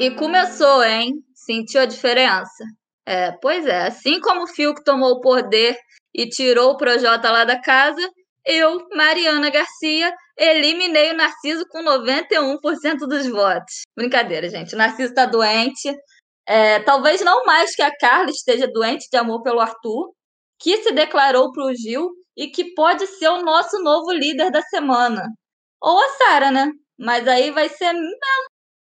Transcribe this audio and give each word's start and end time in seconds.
E 0.00 0.10
começou, 0.12 0.82
hein? 0.82 1.22
Sentiu 1.34 1.82
a 1.82 1.84
diferença? 1.84 2.64
É, 3.04 3.32
pois 3.32 3.66
é, 3.66 3.88
assim 3.88 4.18
como 4.18 4.44
o 4.44 4.46
Fiuk 4.46 4.82
tomou 4.82 5.10
o 5.10 5.20
poder 5.20 5.76
e 6.14 6.26
tirou 6.26 6.70
o 6.70 6.76
Projota 6.78 7.30
lá 7.30 7.44
da 7.44 7.60
casa, 7.60 8.00
eu, 8.46 8.88
Mariana 8.94 9.50
Garcia, 9.50 10.10
eliminei 10.38 11.10
o 11.10 11.16
Narciso 11.16 11.66
com 11.68 11.84
91% 11.84 13.00
dos 13.06 13.26
votos. 13.26 13.82
Brincadeira, 13.94 14.48
gente. 14.48 14.74
O 14.74 14.78
Narciso 14.78 15.12
tá 15.12 15.26
doente. 15.26 15.94
É, 16.48 16.80
talvez 16.80 17.20
não 17.20 17.44
mais 17.44 17.76
que 17.76 17.82
a 17.82 17.94
Carla 17.94 18.30
esteja 18.30 18.66
doente 18.72 19.06
de 19.12 19.18
amor 19.18 19.42
pelo 19.42 19.60
Arthur, 19.60 20.14
que 20.58 20.78
se 20.78 20.92
declarou 20.92 21.52
pro 21.52 21.74
Gil 21.74 22.08
e 22.34 22.48
que 22.48 22.72
pode 22.72 23.06
ser 23.06 23.28
o 23.28 23.42
nosso 23.42 23.78
novo 23.82 24.10
líder 24.12 24.50
da 24.50 24.62
semana. 24.62 25.28
Ou 25.78 26.02
a 26.02 26.08
Sara, 26.08 26.50
né? 26.50 26.70
Mas 26.98 27.28
aí 27.28 27.50
vai 27.50 27.68
ser. 27.68 27.92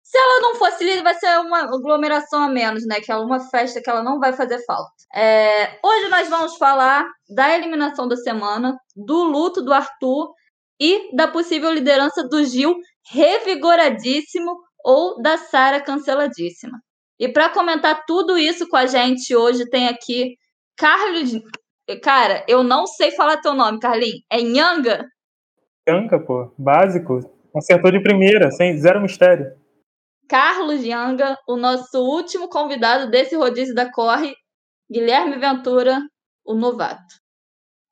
Se 0.06 0.16
ela 0.16 0.40
não 0.40 0.54
fosse 0.54 0.84
líder, 0.84 1.02
vai 1.02 1.14
ser 1.14 1.36
uma 1.40 1.64
aglomeração 1.64 2.40
a 2.40 2.48
menos, 2.48 2.86
né? 2.86 3.00
Que 3.00 3.10
é 3.10 3.16
uma 3.16 3.40
festa 3.40 3.82
que 3.82 3.90
ela 3.90 4.04
não 4.04 4.20
vai 4.20 4.32
fazer 4.32 4.64
falta. 4.64 4.92
É... 5.12 5.80
Hoje 5.84 6.08
nós 6.08 6.28
vamos 6.28 6.56
falar 6.58 7.04
da 7.28 7.52
eliminação 7.52 8.06
da 8.06 8.14
semana, 8.14 8.78
do 8.94 9.24
luto 9.24 9.60
do 9.60 9.72
Arthur 9.72 10.32
e 10.80 11.14
da 11.16 11.26
possível 11.26 11.72
liderança 11.72 12.22
do 12.22 12.44
Gil 12.44 12.76
revigoradíssimo 13.10 14.56
ou 14.84 15.20
da 15.20 15.38
Sara 15.38 15.80
canceladíssima. 15.80 16.78
E 17.18 17.28
para 17.28 17.48
comentar 17.48 18.04
tudo 18.06 18.38
isso 18.38 18.68
com 18.68 18.76
a 18.76 18.86
gente 18.86 19.34
hoje 19.34 19.68
tem 19.68 19.88
aqui 19.88 20.36
Carlos. 20.76 21.32
Cara, 22.00 22.44
eu 22.46 22.62
não 22.62 22.86
sei 22.86 23.10
falar 23.10 23.38
teu 23.38 23.54
nome, 23.54 23.80
Carlinhos. 23.80 24.22
É 24.30 24.40
Nhanga? 24.40 25.04
Nhanga, 25.88 26.20
pô. 26.20 26.52
Básico. 26.56 27.18
Acertou 27.56 27.90
de 27.90 28.00
primeira, 28.00 28.52
sem 28.52 28.78
zero 28.78 29.00
mistério. 29.00 29.65
Carlos 30.28 30.82
Nhanga, 30.82 31.36
o 31.46 31.56
nosso 31.56 31.98
último 31.98 32.48
convidado 32.48 33.10
desse 33.10 33.36
rodízio 33.36 33.74
da 33.74 33.90
Corre, 33.90 34.34
Guilherme 34.90 35.36
Ventura, 35.38 36.00
o 36.44 36.54
novato. 36.54 37.02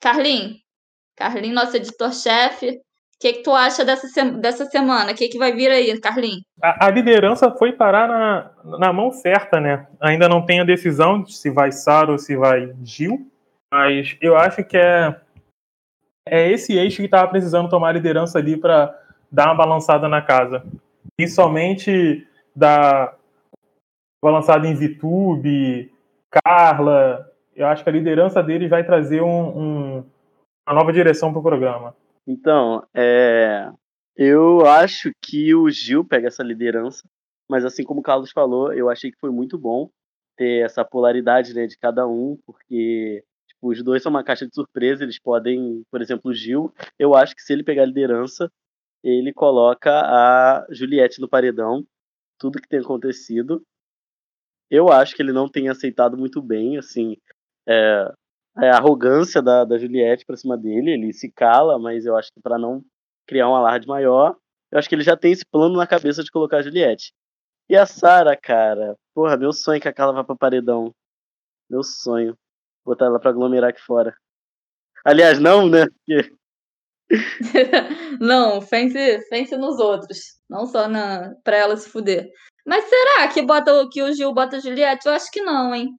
Carlinhos, 0.01 0.59
Carlinhos, 1.17 1.55
nosso 1.55 1.77
editor-chefe, 1.77 2.71
o 2.71 3.19
que, 3.21 3.35
que 3.35 3.43
tu 3.43 3.53
acha 3.53 3.85
dessa, 3.85 4.31
dessa 4.33 4.67
semana? 4.67 5.13
O 5.13 5.15
que, 5.15 5.29
que 5.29 5.39
vai 5.39 5.53
vir 5.53 5.71
aí, 5.71 5.99
Carlinhos? 6.01 6.43
A, 6.63 6.87
a, 6.87 6.91
liderança 6.91 7.51
foi 7.53 7.73
parar 7.73 8.09
na, 8.09 8.79
na 8.79 8.93
mão 8.93 9.11
certa, 9.13 9.61
né? 9.61 9.87
Ainda 10.01 10.29
não 10.29 10.45
tem 10.45 10.61
a 10.61 10.65
decisão 10.65 11.23
de 11.23 11.35
se 11.37 11.51
vai 11.51 11.73
Sara 11.73 12.11
ou 12.11 12.19
se 12.19 12.37
vai 12.37 12.75
Gil, 12.83 13.31
mas 13.73 14.17
eu 14.21 14.37
acho 14.37 14.65
que 14.65 14.77
é, 14.77 15.19
é 16.29 16.51
esse 16.51 16.77
eixo 16.77 16.98
que 16.98 17.05
estava 17.05 17.29
precisando 17.29 17.69
tomar 17.69 17.91
a 17.91 17.93
liderança 17.93 18.39
ali 18.39 18.57
para 18.57 18.95
dar 19.31 19.47
uma 19.47 19.57
balançada 19.57 20.09
na 20.09 20.21
casa. 20.21 20.65
Principalmente 21.17 22.27
da 22.55 23.17
balançada 24.23 24.67
em 24.67 24.75
VTube, 24.75 25.93
Carla. 26.31 27.31
Eu 27.55 27.67
acho 27.67 27.85
que 27.85 27.91
a 27.91 27.93
liderança 27.93 28.43
dele 28.43 28.69
vai 28.69 28.85
trazer 28.85 29.23
um, 29.23 29.29
um, 29.29 30.05
uma 30.67 30.75
nova 30.75 30.93
direção 30.93 31.31
para 31.31 31.41
o 31.41 31.43
programa. 31.43 31.95
Então, 32.27 32.85
é, 32.95 33.71
eu 34.17 34.67
acho 34.67 35.13
que 35.23 35.55
o 35.55 35.69
Gil 35.71 36.05
pega 36.05 36.29
essa 36.29 36.43
liderança, 36.43 37.07
mas 37.49 37.65
assim 37.65 37.85
como 37.85 38.01
o 38.01 38.03
Carlos 38.03 38.33
falou, 38.33 38.73
eu 38.73 38.89
achei 38.89 39.11
que 39.11 39.19
foi 39.19 39.31
muito 39.31 39.59
bom 39.59 39.91
ter 40.37 40.65
essa 40.65 40.85
polaridade 40.85 41.55
né, 41.55 41.67
de 41.67 41.77
cada 41.79 42.07
um, 42.09 42.39
porque 42.47 43.23
os 43.63 43.83
dois 43.83 44.03
são 44.03 44.11
uma 44.11 44.25
caixa 44.25 44.47
de 44.47 44.55
surpresa, 44.55 45.05
eles 45.05 45.19
podem, 45.19 45.83
por 45.91 46.01
exemplo, 46.01 46.31
o 46.31 46.35
Gil, 46.35 46.73
eu 46.99 47.15
acho 47.15 47.35
que 47.35 47.43
se 47.43 47.53
ele 47.53 47.63
pegar 47.63 47.83
a 47.83 47.87
liderança, 47.87 48.51
ele 49.05 49.33
coloca 49.33 49.91
a 49.91 50.67
Juliette 50.70 51.20
no 51.20 51.29
paredão, 51.29 51.87
tudo 52.39 52.61
que 52.61 52.69
tem 52.69 52.81
acontecido. 52.81 53.63
Eu 54.70 54.91
acho 54.91 55.15
que 55.15 55.23
ele 55.23 55.33
não 55.33 55.48
tem 55.48 55.69
aceitado 55.69 56.17
muito 56.17 56.41
bem, 56.41 56.79
assim, 56.79 57.17
é, 57.69 58.11
a 58.57 58.77
arrogância 58.77 59.43
da, 59.43 59.64
da 59.64 59.77
Juliette 59.79 60.25
pra 60.25 60.37
cima 60.37 60.57
dele, 60.57 60.93
ele 60.93 61.13
se 61.13 61.31
cala, 61.31 61.79
mas 61.79 62.07
eu 62.07 62.17
acho 62.17 62.33
que 62.33 62.41
para 62.41 62.59
não 62.59 62.83
criar 63.27 63.48
um 63.48 63.55
alarde 63.55 63.87
maior, 63.87 64.37
eu 64.70 64.79
acho 64.79 64.89
que 64.89 64.95
ele 64.95 65.05
já 65.05 65.17
tem 65.17 65.33
esse 65.33 65.45
plano 65.45 65.77
na 65.77 65.87
cabeça 65.87 66.25
de 66.25 66.31
colocar 66.31 66.59
a 66.59 66.63
Juliette. 66.63 67.13
E 67.69 67.77
a 67.77 67.87
Sara, 67.87 68.37
cara, 68.37 68.97
porra, 69.14 69.37
meu 69.37 69.53
sonho 69.53 69.77
é 69.77 69.81
que 69.81 69.89
a 69.89 69.93
Carla 69.93 70.14
vá 70.14 70.25
pra 70.25 70.37
paredão. 70.37 70.95
Meu 71.69 71.83
sonho 71.83 72.37
botar 72.85 73.07
ela 73.07 73.19
pra 73.19 73.31
aglomerar 73.31 73.70
aqui 73.70 73.81
fora. 73.81 74.14
Aliás, 75.05 75.39
não, 75.39 75.69
né? 75.69 75.87
não, 78.20 78.61
pense, 78.61 79.20
pense 79.29 79.57
nos 79.57 79.79
outros. 79.79 80.19
Não 80.48 80.67
só 80.67 80.89
na, 80.89 81.35
pra 81.42 81.57
ela 81.57 81.77
se 81.77 81.89
fuder. 81.89 82.29
Mas 82.67 82.85
será 82.85 83.29
que, 83.29 83.42
bota, 83.42 83.89
que 83.91 84.02
o 84.02 84.13
Gil 84.13 84.33
bota 84.33 84.57
a 84.57 84.61
Juliette? 84.61 85.07
Eu 85.07 85.13
acho 85.13 85.30
que 85.30 85.42
não, 85.42 85.75
hein? 85.75 85.91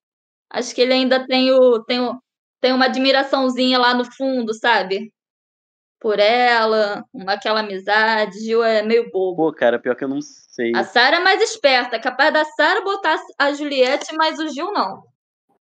Acho 0.50 0.74
que 0.74 0.82
ele 0.82 0.94
ainda 0.94 1.26
tem, 1.26 1.52
o, 1.52 1.84
tem, 1.84 2.00
o, 2.00 2.20
tem 2.62 2.74
uma 2.74 2.86
admiraçãozinha 2.86 3.78
lá 3.78 3.94
no 3.94 4.06
fundo, 4.06 4.54
sabe? 4.54 5.12
Por 6.00 6.20
ela, 6.20 7.04
aquela 7.28 7.62
amizade. 7.62 8.40
Gil 8.40 8.64
é 8.64 8.82
meio 8.84 9.10
bobo. 9.12 9.52
Pô, 9.52 9.54
cara, 9.54 9.80
pior 9.80 9.96
que 9.96 10.04
eu 10.04 10.10
não 10.10 10.22
sei. 10.22 10.72
A 10.76 10.84
Sara 10.84 11.18
é 11.18 11.20
mais 11.20 11.42
esperta, 11.42 12.00
capaz 12.00 12.34
da 12.34 12.46
Sara 12.46 12.82
botar 12.82 13.20
a 13.40 13.54
Juliette, 13.54 14.16
mas 14.16 14.40
o 14.40 14.48
Gil 14.50 14.72
não. 14.72 15.04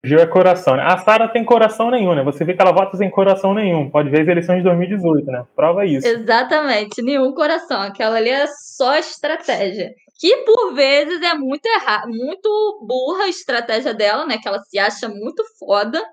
Gil 0.03 0.19
é 0.19 0.25
coração, 0.25 0.75
né? 0.75 0.84
A 0.84 0.97
Sara 0.97 1.28
tem 1.28 1.45
coração 1.45 1.91
nenhum, 1.91 2.16
né? 2.16 2.23
Você 2.23 2.44
vê 2.44 2.56
que 2.56 2.62
ela 2.62 2.72
vota 2.72 2.97
sem 2.97 3.09
coração 3.09 3.53
nenhum. 3.53 3.89
Pode 3.89 4.09
ver 4.09 4.22
as 4.22 4.28
eleições 4.28 4.57
de 4.57 4.63
2018, 4.63 5.25
né? 5.28 5.45
Prova 5.56 5.85
isso. 5.85 6.07
Exatamente, 6.07 7.03
nenhum 7.03 7.31
coração. 7.34 7.81
Aquela 7.81 8.17
ali 8.17 8.29
é 8.29 8.47
só 8.47 8.97
estratégia. 8.97 9.91
Que 10.19 10.38
por 10.38 10.73
vezes 10.73 11.22
é 11.22 11.35
muito 11.35 11.66
errado, 11.67 12.09
muito 12.09 12.85
burra 12.88 13.25
a 13.25 13.29
estratégia 13.29 13.94
dela, 13.94 14.25
né? 14.25 14.40
Que 14.41 14.47
ela 14.47 14.59
se 14.63 14.79
acha 14.79 15.07
muito 15.07 15.44
foda 15.59 16.03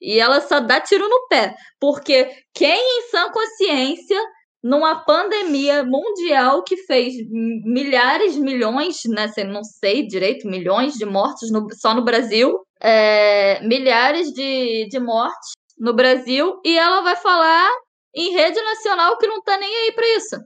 e 0.00 0.18
ela 0.18 0.40
só 0.40 0.58
dá 0.58 0.80
tiro 0.80 1.08
no 1.08 1.28
pé. 1.28 1.54
Porque 1.80 2.28
quem 2.52 2.80
em 2.80 3.10
sã 3.10 3.30
consciência 3.30 4.20
numa 4.62 5.04
pandemia 5.04 5.84
mundial 5.84 6.64
que 6.64 6.76
fez 6.78 7.14
milhares, 7.30 8.36
milhões, 8.36 9.02
né? 9.08 9.30
Não 9.44 9.62
sei 9.62 10.04
direito, 10.04 10.48
milhões 10.48 10.94
de 10.94 11.06
mortos 11.06 11.50
no, 11.52 11.68
só 11.72 11.94
no 11.94 12.04
Brasil, 12.04 12.58
é, 12.80 13.60
milhares 13.66 14.32
de, 14.32 14.88
de 14.88 14.98
mortes 14.98 15.52
no 15.78 15.94
Brasil, 15.94 16.60
e 16.64 16.76
ela 16.76 17.02
vai 17.02 17.16
falar 17.16 17.70
em 18.14 18.32
rede 18.32 18.60
nacional 18.60 19.16
que 19.18 19.26
não 19.26 19.42
tá 19.42 19.56
nem 19.56 19.68
aí 19.68 19.92
para 19.92 20.16
isso. 20.16 20.36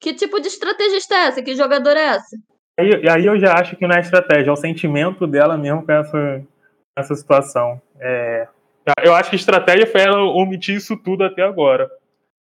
Que 0.00 0.14
tipo 0.14 0.40
de 0.40 0.48
estrategista 0.48 1.14
é 1.14 1.18
essa? 1.26 1.42
Que 1.42 1.54
jogador 1.54 1.96
é 1.96 2.16
essa? 2.16 2.36
E 2.78 3.08
aí 3.08 3.24
eu 3.24 3.38
já 3.38 3.54
acho 3.54 3.76
que 3.76 3.86
não 3.86 3.96
é 3.96 4.00
estratégia, 4.00 4.50
é 4.50 4.52
o 4.52 4.56
sentimento 4.56 5.26
dela 5.26 5.56
mesmo 5.56 5.84
com 5.84 5.92
essa, 5.92 6.42
essa 6.96 7.14
situação. 7.14 7.80
É, 7.98 8.46
eu 9.02 9.14
acho 9.14 9.30
que 9.30 9.36
a 9.36 9.38
estratégia 9.38 9.86
foi 9.86 10.02
ela 10.02 10.22
omitir 10.22 10.76
isso 10.76 10.96
tudo 10.96 11.24
até 11.24 11.42
agora. 11.42 11.90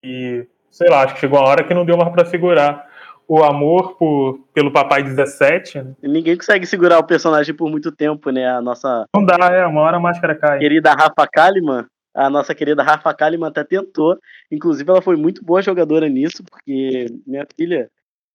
E 0.04 0.46
sei 0.70 0.90
lá, 0.90 1.04
acho 1.04 1.16
que 1.16 1.22
chegou 1.22 1.40
uma 1.40 1.48
hora 1.48 1.64
que 1.64 1.74
não 1.74 1.86
deu 1.86 1.98
mais 1.98 2.12
para 2.12 2.26
segurar 2.26 2.87
o 3.28 3.44
amor 3.44 3.98
por, 3.98 4.40
pelo 4.54 4.72
Papai 4.72 5.04
17. 5.04 5.82
Né? 5.82 5.96
Ninguém 6.02 6.38
consegue 6.38 6.66
segurar 6.66 7.00
o 7.00 7.04
personagem 7.04 7.54
por 7.54 7.70
muito 7.70 7.92
tempo, 7.92 8.30
né? 8.30 8.48
A 8.48 8.62
nossa. 8.62 9.06
Não 9.14 9.26
dá, 9.26 9.36
é, 9.52 9.66
uma 9.66 9.82
hora 9.82 9.98
a 9.98 10.00
máscara 10.00 10.36
cai. 10.36 10.60
Querida 10.60 10.94
Rafa 10.94 11.28
Kalimann, 11.28 11.86
a 12.16 12.30
nossa 12.30 12.56
querida 12.56 12.84
Rafa 12.84 13.14
Kalimann 13.14 13.50
até 13.50 13.64
tentou. 13.64 14.18
Inclusive, 14.52 14.90
ela 14.90 15.02
foi 15.02 15.18
muito 15.18 15.44
boa 15.44 15.62
jogadora 15.62 16.08
nisso, 16.08 16.44
porque 16.50 17.08
minha 17.26 17.46
filha. 17.56 17.90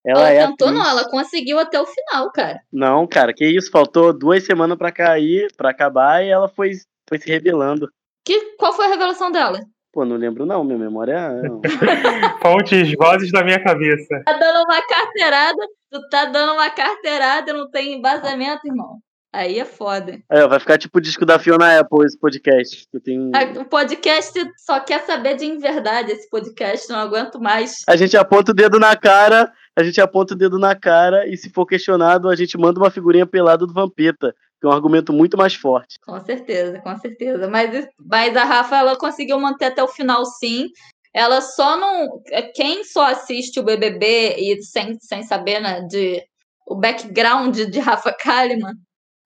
Ela, 0.04 0.30
ela 0.30 0.30
é 0.30 0.46
tentou, 0.46 0.68
atriz. 0.68 0.82
não, 0.82 0.90
ela 0.90 1.08
conseguiu 1.08 1.58
até 1.60 1.80
o 1.80 1.86
final, 1.86 2.30
cara. 2.32 2.60
Não, 2.72 3.06
cara, 3.06 3.32
que 3.32 3.46
isso, 3.46 3.70
faltou 3.70 4.12
duas 4.12 4.44
semanas 4.44 4.76
para 4.76 4.90
cair, 4.90 5.48
para 5.56 5.70
acabar, 5.70 6.24
e 6.24 6.28
ela 6.28 6.48
foi, 6.48 6.72
foi 7.08 7.18
se 7.18 7.28
revelando. 7.30 7.88
Que, 8.24 8.56
qual 8.56 8.72
foi 8.72 8.86
a 8.86 8.88
revelação 8.88 9.30
dela? 9.30 9.60
Pô, 9.92 10.06
não 10.06 10.16
lembro 10.16 10.46
não, 10.46 10.64
minha 10.64 10.78
memória 10.78 11.12
é... 11.12 11.42
Fontes, 12.42 12.94
vozes 12.96 13.30
da 13.30 13.44
minha 13.44 13.62
cabeça. 13.62 14.22
Tá 14.24 14.32
dando 14.32 14.64
uma 14.64 14.80
carteirada, 14.80 15.68
tu 15.90 16.08
tá 16.08 16.24
dando 16.24 16.54
uma 16.54 16.70
carteirada, 16.70 17.52
não 17.52 17.70
tem 17.70 17.98
embasamento, 17.98 18.66
irmão. 18.66 18.98
Aí 19.34 19.58
é 19.58 19.64
foda. 19.64 20.18
É, 20.30 20.46
vai 20.46 20.58
ficar 20.60 20.78
tipo 20.78 20.98
o 20.98 21.00
disco 21.00 21.24
da 21.26 21.38
Fiona 21.38 21.78
Apple, 21.78 22.04
esse 22.04 22.18
podcast. 22.18 22.86
Que 22.90 23.00
tem... 23.00 23.30
O 23.58 23.64
podcast 23.66 24.38
só 24.58 24.80
quer 24.80 25.00
saber 25.02 25.36
de 25.36 25.56
verdade, 25.58 26.12
esse 26.12 26.28
podcast, 26.28 26.88
não 26.90 26.98
aguento 26.98 27.38
mais. 27.40 27.82
A 27.86 27.96
gente 27.96 28.16
aponta 28.16 28.52
o 28.52 28.54
dedo 28.54 28.78
na 28.78 28.96
cara, 28.96 29.50
a 29.76 29.82
gente 29.82 30.00
aponta 30.00 30.34
o 30.34 30.36
dedo 30.36 30.58
na 30.58 30.74
cara, 30.74 31.26
e 31.26 31.36
se 31.36 31.50
for 31.50 31.66
questionado, 31.66 32.28
a 32.28 32.36
gente 32.36 32.58
manda 32.58 32.78
uma 32.78 32.90
figurinha 32.90 33.26
pelada 33.26 33.66
do 33.66 33.72
Vampeta 33.72 34.34
é 34.66 34.68
um 34.68 34.72
argumento 34.72 35.12
muito 35.12 35.36
mais 35.36 35.54
forte. 35.54 35.96
Com 36.04 36.18
certeza, 36.20 36.80
com 36.80 36.96
certeza. 36.98 37.48
Mas, 37.48 37.88
mas 37.98 38.36
a 38.36 38.44
Rafa 38.44 38.76
ela 38.76 38.96
conseguiu 38.96 39.38
manter 39.38 39.66
até 39.66 39.82
o 39.82 39.88
final, 39.88 40.24
sim. 40.24 40.68
Ela 41.14 41.40
só 41.40 41.76
não. 41.76 42.22
Quem 42.54 42.84
só 42.84 43.06
assiste 43.06 43.60
o 43.60 43.62
BBB 43.62 44.36
e 44.38 44.62
sem, 44.62 44.98
sem 45.00 45.22
saber 45.22 45.60
né, 45.60 45.82
de, 45.82 46.22
o 46.66 46.74
background 46.74 47.58
de 47.58 47.78
Rafa 47.78 48.12
Kalimann 48.12 48.74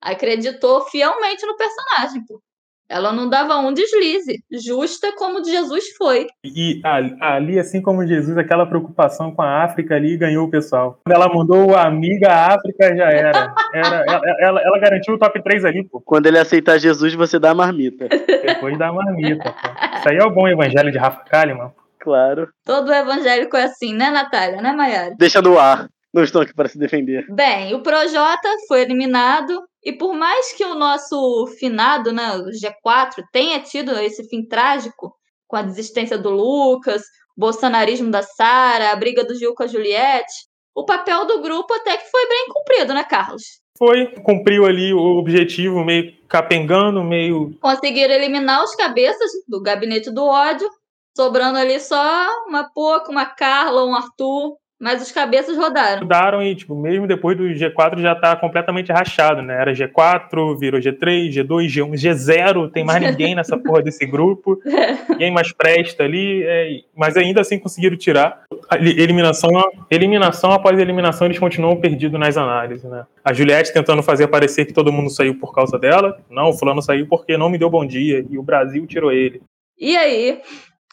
acreditou 0.01 0.85
fielmente 0.87 1.47
no 1.47 1.57
personagem. 1.57 2.25
Pô. 2.27 2.41
Ela 2.89 3.13
não 3.13 3.29
dava 3.29 3.57
um 3.59 3.73
deslize, 3.73 4.39
justa 4.51 5.13
como 5.17 5.45
Jesus 5.45 5.85
foi. 5.97 6.27
E 6.45 6.81
ali, 7.21 7.59
assim 7.59 7.83
como 7.83 8.07
Jesus, 8.07 8.39
aquela 8.39 8.65
preocupação 8.65 9.35
com 9.35 9.43
a 9.43 9.65
África 9.65 9.97
ali 9.97 10.17
ganhou 10.17 10.47
o 10.47 10.51
pessoal. 10.51 11.01
Quando 11.05 11.15
ela 11.15 11.33
mandou 11.33 11.71
o 11.71 11.77
amiga 11.77 12.33
África, 12.33 12.97
já 12.97 13.11
era. 13.11 13.55
era 13.75 14.05
ela, 14.07 14.21
ela, 14.41 14.61
ela, 14.61 14.79
garantiu 14.79 15.15
o 15.15 15.19
top 15.19 15.43
3 15.43 15.65
ali, 15.65 15.85
pô. 15.85 16.01
Quando 16.01 16.27
ele 16.27 16.39
aceitar 16.39 16.79
Jesus, 16.79 17.15
você 17.15 17.39
dá 17.39 17.51
a 17.51 17.55
marmita. 17.55 18.09
Depois 18.09 18.79
da 18.79 18.93
marmita, 18.93 19.53
pô. 19.53 19.99
Isso 19.99 20.09
aí 20.09 20.17
é 20.17 20.25
o 20.25 20.31
bom 20.31 20.47
evangelho 20.47 20.93
de 20.93 20.99
Rafa 20.99 21.25
Kalimann. 21.25 21.73
Claro. 21.99 22.49
Todo 22.65 22.93
evangélico 22.93 23.57
é 23.57 23.65
assim, 23.65 23.93
né, 23.93 24.11
Natália? 24.11 24.63
Né, 24.63 24.73
Maiara? 24.73 25.17
Deixa 25.19 25.43
no 25.43 25.59
ar. 25.59 25.89
Não 26.15 26.23
estão 26.23 26.41
aqui 26.41 26.55
para 26.55 26.69
se 26.69 26.79
defender. 26.79 27.27
Bem, 27.29 27.75
o 27.75 27.83
Projota 27.83 28.49
foi 28.69 28.83
eliminado 28.83 29.61
e 29.87 29.93
por 29.93 30.15
mais 30.15 30.53
que 30.53 30.65
o 30.65 30.75
nosso 30.75 31.47
finado, 31.61 32.13
né, 32.13 32.37
o 32.39 32.47
G4, 32.47 33.23
tenha 33.31 33.61
tido 33.61 33.97
esse 34.01 34.29
fim 34.29 34.45
trágico 34.45 35.15
com 35.47 35.55
a 35.55 35.63
desistência 35.63 36.19
do 36.19 36.29
Lucas, 36.29 37.03
o 37.37 37.41
bolsonarismo 37.41 38.11
da 38.11 38.21
Sara, 38.21 38.91
a 38.91 38.97
briga 38.97 39.23
do 39.23 39.37
Gil 39.37 39.55
com 39.55 39.63
a 39.63 39.69
Juliette, 39.69 40.49
o 40.75 40.85
papel 40.85 41.25
do 41.25 41.41
grupo 41.41 41.73
até 41.73 41.97
que 41.99 42.11
foi 42.11 42.29
bem 42.29 42.47
cumprido, 42.49 42.93
né, 42.93 43.05
Carlos? 43.05 43.61
Foi, 43.79 44.07
cumpriu 44.25 44.67
ali 44.67 44.93
o 44.93 45.19
objetivo, 45.19 45.85
meio 45.85 46.17
capengando, 46.27 47.05
meio. 47.05 47.57
Conseguiram 47.61 48.13
eliminar 48.13 48.65
os 48.65 48.75
cabeças 48.75 49.31
do 49.47 49.63
gabinete 49.63 50.11
do 50.11 50.25
ódio, 50.25 50.69
sobrando 51.17 51.59
ali 51.59 51.79
só 51.79 52.27
uma 52.49 52.69
pouca, 52.75 53.13
uma 53.13 53.25
Carla, 53.25 53.87
um 53.87 53.95
Arthur, 53.95 54.57
mas 54.79 55.01
os 55.01 55.11
cabeças 55.11 55.57
rodaram. 55.57 56.03
Rodaram 56.03 56.43
e, 56.43 56.55
tipo, 56.55 56.75
mesmo 56.75 57.07
depois 57.07 57.37
do 57.37 57.45
G4 57.45 57.99
já 57.99 58.15
tá 58.15 58.37
completamente 58.37 58.93
rachado, 58.93 59.41
né? 59.41 59.59
Era 59.59 59.73
G4, 59.73 60.59
virou 60.59 60.79
G3, 60.79 61.31
G2, 61.31 61.67
G1, 61.67 61.93
G0, 61.95 62.71
tem 62.71 62.85
mais 62.85 63.01
ninguém 63.03 63.35
nessa 63.35 63.57
porra 63.59 63.83
desse 63.83 64.05
grupo. 64.05 64.61
É. 64.67 65.13
Ninguém 65.13 65.33
mais 65.33 65.51
presta 65.51 66.05
ali, 66.05 66.43
é, 66.43 66.81
mas 66.95 67.17
ainda 67.17 67.41
assim 67.41 67.59
conseguiram 67.59 67.97
tirar. 67.97 68.43
Eliminação, 68.79 69.51
eliminação 69.91 70.53
após 70.53 70.79
eliminação, 70.79 71.27
eles 71.27 71.39
continuam 71.39 71.81
perdidos 71.81 72.21
nas 72.21 72.37
análises, 72.37 72.85
né? 72.85 73.07
A 73.25 73.33
Juliette 73.33 73.73
tentando 73.73 74.03
fazer 74.03 74.29
parecer 74.29 74.67
que 74.67 74.75
todo 74.75 74.93
mundo 74.93 75.09
saiu 75.09 75.39
por 75.39 75.55
causa 75.55 75.79
dela. 75.79 76.19
Não, 76.29 76.51
o 76.51 76.53
fulano 76.53 76.83
saiu 76.83 77.07
porque 77.09 77.39
não 77.39 77.49
me 77.49 77.57
deu 77.57 77.71
bom 77.71 77.87
dia 77.87 78.25
e 78.29 78.37
o 78.37 78.43
Brasil 78.43 78.87
tirou 78.87 79.11
ele. 79.11 79.41
E 79.79 79.97
aí, 79.97 80.41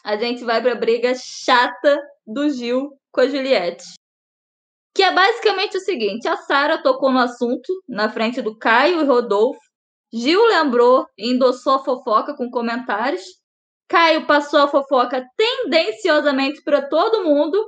a 0.02 0.16
gente 0.16 0.42
vai 0.42 0.62
pra 0.62 0.74
briga 0.74 1.12
chata 1.14 2.00
do 2.26 2.48
Gil 2.48 2.90
com 3.14 3.20
a 3.20 3.28
Juliette. 3.28 3.94
Que 4.94 5.02
é 5.02 5.12
basicamente 5.12 5.76
o 5.76 5.80
seguinte: 5.80 6.28
a 6.28 6.36
Sara 6.36 6.82
tocou 6.82 7.10
no 7.10 7.20
assunto 7.20 7.72
na 7.88 8.10
frente 8.10 8.42
do 8.42 8.58
Caio 8.58 9.00
e 9.00 9.04
Rodolfo. 9.04 9.60
Gil 10.12 10.44
lembrou 10.46 11.06
e 11.18 11.32
endossou 11.32 11.74
a 11.74 11.84
fofoca 11.84 12.36
com 12.36 12.50
comentários. 12.50 13.22
Caio 13.88 14.26
passou 14.26 14.60
a 14.60 14.68
fofoca 14.68 15.24
tendenciosamente 15.36 16.62
para 16.62 16.88
todo 16.88 17.24
mundo. 17.24 17.64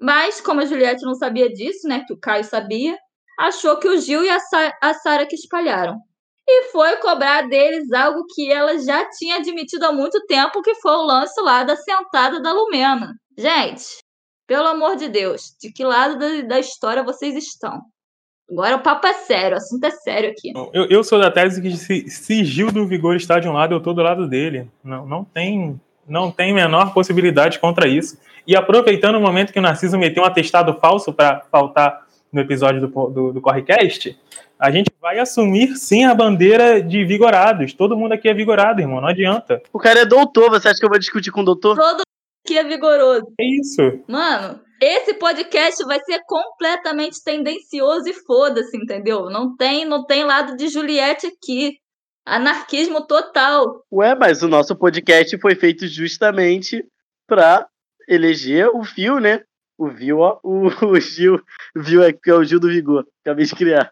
Mas, 0.00 0.40
como 0.40 0.60
a 0.60 0.64
Juliette 0.64 1.04
não 1.04 1.14
sabia 1.14 1.48
disso, 1.48 1.86
né? 1.86 2.04
Que 2.06 2.12
o 2.12 2.18
Caio 2.18 2.44
sabia, 2.44 2.96
achou 3.38 3.78
que 3.78 3.88
o 3.88 3.98
Gil 3.98 4.24
e 4.24 4.30
a 4.30 4.94
Sara 4.94 5.26
que 5.26 5.36
espalharam. 5.36 5.98
E 6.46 6.64
foi 6.72 6.96
cobrar 6.96 7.48
deles 7.48 7.90
algo 7.92 8.24
que 8.34 8.50
ela 8.50 8.76
já 8.78 9.08
tinha 9.10 9.36
admitido 9.36 9.84
há 9.84 9.92
muito 9.92 10.20
tempo, 10.26 10.62
que 10.62 10.74
foi 10.76 10.92
o 10.92 11.04
lance 11.04 11.40
lá 11.40 11.62
da 11.62 11.76
sentada 11.76 12.40
da 12.40 12.52
Lumena. 12.52 13.14
Gente, 13.36 13.98
pelo 14.46 14.68
amor 14.68 14.96
de 14.96 15.08
Deus, 15.08 15.54
de 15.60 15.72
que 15.72 15.84
lado 15.84 16.18
da, 16.18 16.42
da 16.42 16.60
história 16.60 17.02
vocês 17.02 17.34
estão? 17.36 17.82
Agora 18.50 18.76
o 18.76 18.82
papo 18.82 19.06
é 19.06 19.14
sério, 19.14 19.54
o 19.54 19.56
assunto 19.56 19.84
é 19.84 19.90
sério 19.90 20.30
aqui. 20.30 20.52
Eu, 20.72 20.84
eu 20.86 21.02
sou 21.02 21.18
da 21.18 21.30
tese 21.30 21.62
que 21.62 21.70
se, 21.76 22.08
se 22.10 22.44
Gil 22.44 22.70
do 22.70 22.86
Vigor 22.86 23.16
está 23.16 23.40
de 23.40 23.48
um 23.48 23.52
lado, 23.52 23.74
eu 23.74 23.78
estou 23.78 23.94
do 23.94 24.02
lado 24.02 24.28
dele. 24.28 24.70
Não, 24.82 25.06
não 25.06 25.24
tem 25.24 25.80
não 26.06 26.30
tem 26.30 26.52
menor 26.52 26.92
possibilidade 26.92 27.58
contra 27.58 27.88
isso. 27.88 28.18
E 28.46 28.54
aproveitando 28.54 29.16
o 29.16 29.20
momento 29.20 29.52
que 29.52 29.58
o 29.58 29.62
Narciso 29.62 29.98
meteu 29.98 30.22
um 30.22 30.26
atestado 30.26 30.74
falso 30.74 31.12
para 31.12 31.42
faltar 31.50 32.04
no 32.30 32.40
episódio 32.40 32.80
do, 32.82 33.06
do, 33.08 33.32
do 33.32 33.40
Correcast, 33.40 34.18
a 34.58 34.70
gente 34.70 34.90
vai 35.00 35.18
assumir 35.18 35.76
sim 35.76 36.04
a 36.04 36.14
bandeira 36.14 36.82
de 36.82 37.04
vigorados. 37.04 37.72
Todo 37.72 37.96
mundo 37.96 38.12
aqui 38.12 38.28
é 38.28 38.34
vigorado, 38.34 38.80
irmão, 38.80 39.00
não 39.00 39.08
adianta. 39.08 39.62
O 39.72 39.78
cara 39.78 40.00
é 40.00 40.06
doutor, 40.06 40.50
você 40.50 40.68
acha 40.68 40.78
que 40.78 40.84
eu 40.84 40.90
vou 40.90 40.98
discutir 40.98 41.30
com 41.30 41.40
o 41.40 41.44
doutor? 41.44 41.76
Todo 41.76 42.03
que 42.44 42.58
é 42.58 42.64
vigoroso. 42.64 43.26
É 43.40 43.44
isso. 43.44 43.82
Mano, 44.08 44.60
esse 44.80 45.14
podcast 45.14 45.82
vai 45.84 45.98
ser 46.04 46.20
completamente 46.26 47.22
tendencioso 47.24 48.08
e 48.08 48.12
foda-se, 48.12 48.76
entendeu? 48.76 49.30
Não 49.30 49.56
tem, 49.56 49.84
não 49.84 50.04
tem 50.04 50.24
lado 50.24 50.56
de 50.56 50.68
Juliette 50.68 51.26
aqui. 51.26 51.78
Anarquismo 52.26 53.06
total. 53.06 53.84
Ué, 53.92 54.14
mas 54.14 54.42
o 54.42 54.48
nosso 54.48 54.74
podcast 54.76 55.38
foi 55.38 55.54
feito 55.54 55.86
justamente 55.86 56.84
pra 57.26 57.66
eleger 58.08 58.68
o 58.74 58.82
Fio, 58.84 59.18
né? 59.18 59.42
O 59.76 59.88
Viu, 59.88 60.18
ó, 60.20 60.38
o, 60.42 60.68
o 60.86 61.00
Gil, 61.00 61.40
Viu 61.74 62.02
é 62.02 62.12
que 62.12 62.30
é 62.30 62.34
o 62.34 62.44
Gil 62.44 62.60
do 62.60 62.68
Vigor, 62.68 63.06
acabei 63.24 63.44
de 63.44 63.54
criar. 63.54 63.90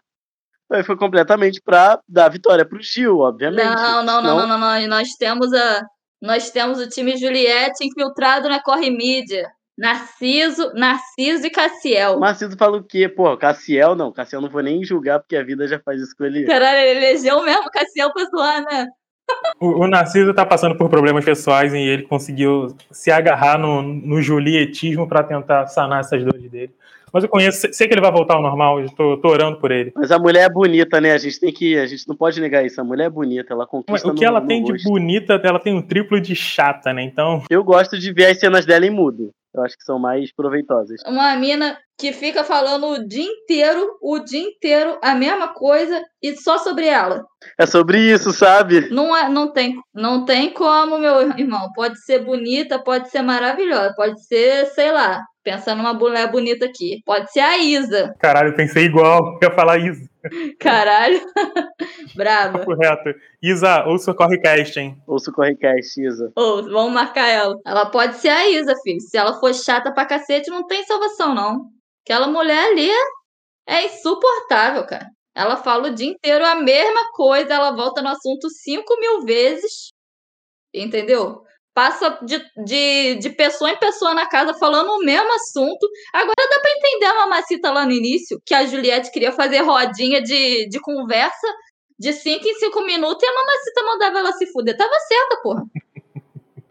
Aí 0.71 0.83
foi 0.83 0.95
completamente 0.95 1.61
pra 1.63 1.99
dar 2.07 2.29
vitória 2.29 2.65
pro 2.65 2.81
Gil, 2.81 3.19
obviamente. 3.19 3.75
Não, 3.75 4.03
não, 4.03 4.21
não, 4.21 4.37
não, 4.37 4.47
não, 4.47 4.59
não. 4.59 4.87
Nós 4.87 5.09
temos 5.19 5.53
a, 5.53 5.81
nós 6.23 6.49
temos 6.49 6.79
o 6.79 6.87
time 6.87 7.17
Juliette 7.17 7.85
infiltrado 7.85 8.47
na 8.47 8.63
Corre 8.63 8.89
Mídia. 8.89 9.51
Narciso, 9.77 10.71
Narciso 10.73 11.45
e 11.45 11.49
Cassiel. 11.49 12.17
Narciso 12.17 12.55
fala 12.55 12.77
o 12.77 12.83
quê? 12.83 13.09
Pô, 13.09 13.35
Cassiel 13.35 13.93
não. 13.93 14.09
Cassiel 14.09 14.39
não 14.39 14.49
vou 14.49 14.63
nem 14.63 14.85
julgar 14.85 15.19
porque 15.19 15.35
a 15.35 15.43
vida 15.43 15.67
já 15.67 15.79
faz 15.79 15.99
isso 15.99 16.15
com 16.15 16.23
ele. 16.23 16.45
Caralho, 16.45 16.77
ele 16.77 17.05
elegeu 17.05 17.43
mesmo 17.43 17.69
Cassiel 17.69 18.13
pra 18.13 18.23
zoar, 18.25 18.63
né? 18.63 18.87
O, 19.59 19.83
o 19.83 19.87
Narciso 19.87 20.33
tá 20.33 20.45
passando 20.45 20.75
por 20.75 20.89
problemas 20.89 21.23
pessoais 21.23 21.73
e 21.73 21.77
ele 21.77 22.03
conseguiu 22.03 22.75
se 22.91 23.11
agarrar 23.11 23.57
no, 23.57 23.81
no 23.81 24.21
julietismo 24.21 25.07
para 25.07 25.23
tentar 25.23 25.67
sanar 25.67 26.01
essas 26.01 26.23
dores 26.23 26.49
dele. 26.49 26.71
Mas 27.13 27.23
eu 27.23 27.29
conheço, 27.29 27.71
sei 27.71 27.87
que 27.87 27.93
ele 27.93 28.01
vai 28.01 28.11
voltar 28.11 28.33
ao 28.33 28.41
normal, 28.41 28.81
eu 28.81 28.89
tô, 28.89 29.17
tô, 29.17 29.29
orando 29.29 29.59
por 29.59 29.71
ele. 29.71 29.91
Mas 29.95 30.11
a 30.11 30.17
mulher 30.17 30.45
é 30.45 30.49
bonita, 30.49 30.99
né? 30.99 31.11
A 31.11 31.17
gente 31.19 31.39
tem 31.39 31.53
que. 31.53 31.77
A 31.77 31.85
gente 31.85 32.07
não 32.07 32.15
pode 32.15 32.41
negar 32.41 32.65
isso. 32.65 32.81
A 32.81 32.83
mulher 32.83 33.05
é 33.05 33.09
bonita, 33.09 33.53
ela 33.53 33.67
conquista. 33.67 34.07
O 34.07 34.15
que 34.15 34.21
no, 34.21 34.27
ela 34.27 34.41
no 34.41 34.47
tem 34.47 34.63
de 34.63 34.83
bonita, 34.83 35.39
ela 35.43 35.59
tem 35.59 35.75
um 35.75 35.81
triplo 35.81 36.19
de 36.19 36.35
chata, 36.35 36.91
né? 36.91 37.03
Então. 37.03 37.43
Eu 37.51 37.63
gosto 37.63 37.99
de 37.99 38.11
ver 38.11 38.25
as 38.25 38.39
cenas 38.39 38.65
dela 38.65 38.87
em 38.87 38.89
mudo. 38.89 39.29
Eu 39.53 39.63
acho 39.63 39.77
que 39.77 39.83
são 39.83 39.99
mais 39.99 40.33
proveitosas. 40.33 41.01
Uma 41.05 41.35
mina 41.35 41.77
que 41.97 42.11
fica 42.11 42.43
falando 42.43 42.87
o 42.87 43.07
dia 43.07 43.23
inteiro, 43.23 43.97
o 44.01 44.19
dia 44.19 44.41
inteiro, 44.41 44.97
a 45.01 45.13
mesma 45.13 45.53
coisa 45.53 46.03
e 46.21 46.35
só 46.35 46.57
sobre 46.57 46.87
ela. 46.87 47.23
É 47.59 47.65
sobre 47.65 47.99
isso, 47.99 48.31
sabe? 48.31 48.89
Não, 48.89 49.15
é, 49.15 49.29
não, 49.29 49.51
tem, 49.51 49.75
não 49.93 50.25
tem 50.25 50.51
como, 50.51 50.97
meu 50.97 51.21
irmão. 51.37 51.69
Pode 51.75 52.03
ser 52.03 52.25
bonita, 52.25 52.79
pode 52.79 53.09
ser 53.09 53.21
maravilhosa, 53.21 53.93
pode 53.95 54.25
ser, 54.25 54.65
sei 54.67 54.91
lá, 54.91 55.21
pensando 55.43 55.77
numa 55.79 55.93
mulher 55.93 56.31
bonita 56.31 56.65
aqui. 56.65 57.01
Pode 57.05 57.31
ser 57.31 57.41
a 57.41 57.57
Isa. 57.57 58.15
Caralho, 58.19 58.49
eu 58.49 58.55
pensei 58.55 58.85
igual, 58.85 59.37
eu 59.41 59.49
ia 59.49 59.55
falar 59.55 59.77
Isa. 59.77 60.09
Caralho. 60.59 61.19
Brava. 62.15 62.63
Correto. 62.63 63.13
Isa, 63.41 63.85
ouça 63.85 64.11
o 64.11 64.15
Correcast, 64.15 64.79
hein? 64.79 64.97
Ouça 65.05 65.29
o 65.29 65.33
Correcast, 65.33 66.01
Isa. 66.01 66.31
Ou, 66.35 66.63
vamos 66.63 66.93
marcar 66.93 67.27
ela. 67.27 67.55
Ela 67.65 67.85
pode 67.87 68.15
ser 68.15 68.29
a 68.29 68.49
Isa, 68.49 68.73
filho. 68.83 69.01
Se 69.01 69.17
ela 69.17 69.39
for 69.39 69.53
chata 69.53 69.93
pra 69.93 70.05
cacete, 70.05 70.49
não 70.49 70.65
tem 70.65 70.83
salvação, 70.85 71.35
não. 71.35 71.69
Aquela 72.05 72.27
mulher 72.27 72.71
ali 72.71 72.89
é, 72.89 73.03
é 73.67 73.85
insuportável, 73.85 74.85
cara. 74.85 75.07
Ela 75.35 75.57
fala 75.57 75.87
o 75.87 75.93
dia 75.93 76.07
inteiro 76.07 76.45
a 76.45 76.55
mesma 76.55 77.11
coisa, 77.11 77.53
ela 77.53 77.75
volta 77.75 78.01
no 78.01 78.09
assunto 78.09 78.49
cinco 78.49 78.97
mil 78.99 79.21
vezes. 79.21 79.89
Entendeu? 80.73 81.43
Passa 81.73 82.19
de, 82.23 82.39
de, 82.65 83.15
de 83.15 83.29
pessoa 83.31 83.71
em 83.71 83.77
pessoa 83.77 84.13
na 84.13 84.27
casa 84.27 84.53
falando 84.53 84.89
o 84.89 85.03
mesmo 85.03 85.33
assunto. 85.33 85.87
Agora 86.13 86.49
dá 86.49 86.59
pra 86.59 86.71
entender 86.71 87.05
a 87.05 87.15
mamacita 87.15 87.71
lá 87.71 87.85
no 87.85 87.91
início, 87.91 88.39
que 88.45 88.53
a 88.53 88.65
Juliette 88.65 89.11
queria 89.11 89.31
fazer 89.31 89.61
rodinha 89.61 90.21
de, 90.21 90.69
de 90.69 90.79
conversa 90.79 91.47
de 91.99 92.11
5 92.11 92.47
em 92.47 92.53
5 92.55 92.85
minutos 92.85 93.23
e 93.23 93.25
a 93.25 93.33
mamacita 93.33 93.83
mandava 93.83 94.19
ela 94.19 94.31
se 94.33 94.45
fuder. 94.51 94.77
Tava 94.77 94.93
certa, 95.07 95.41
porra. 95.41 95.63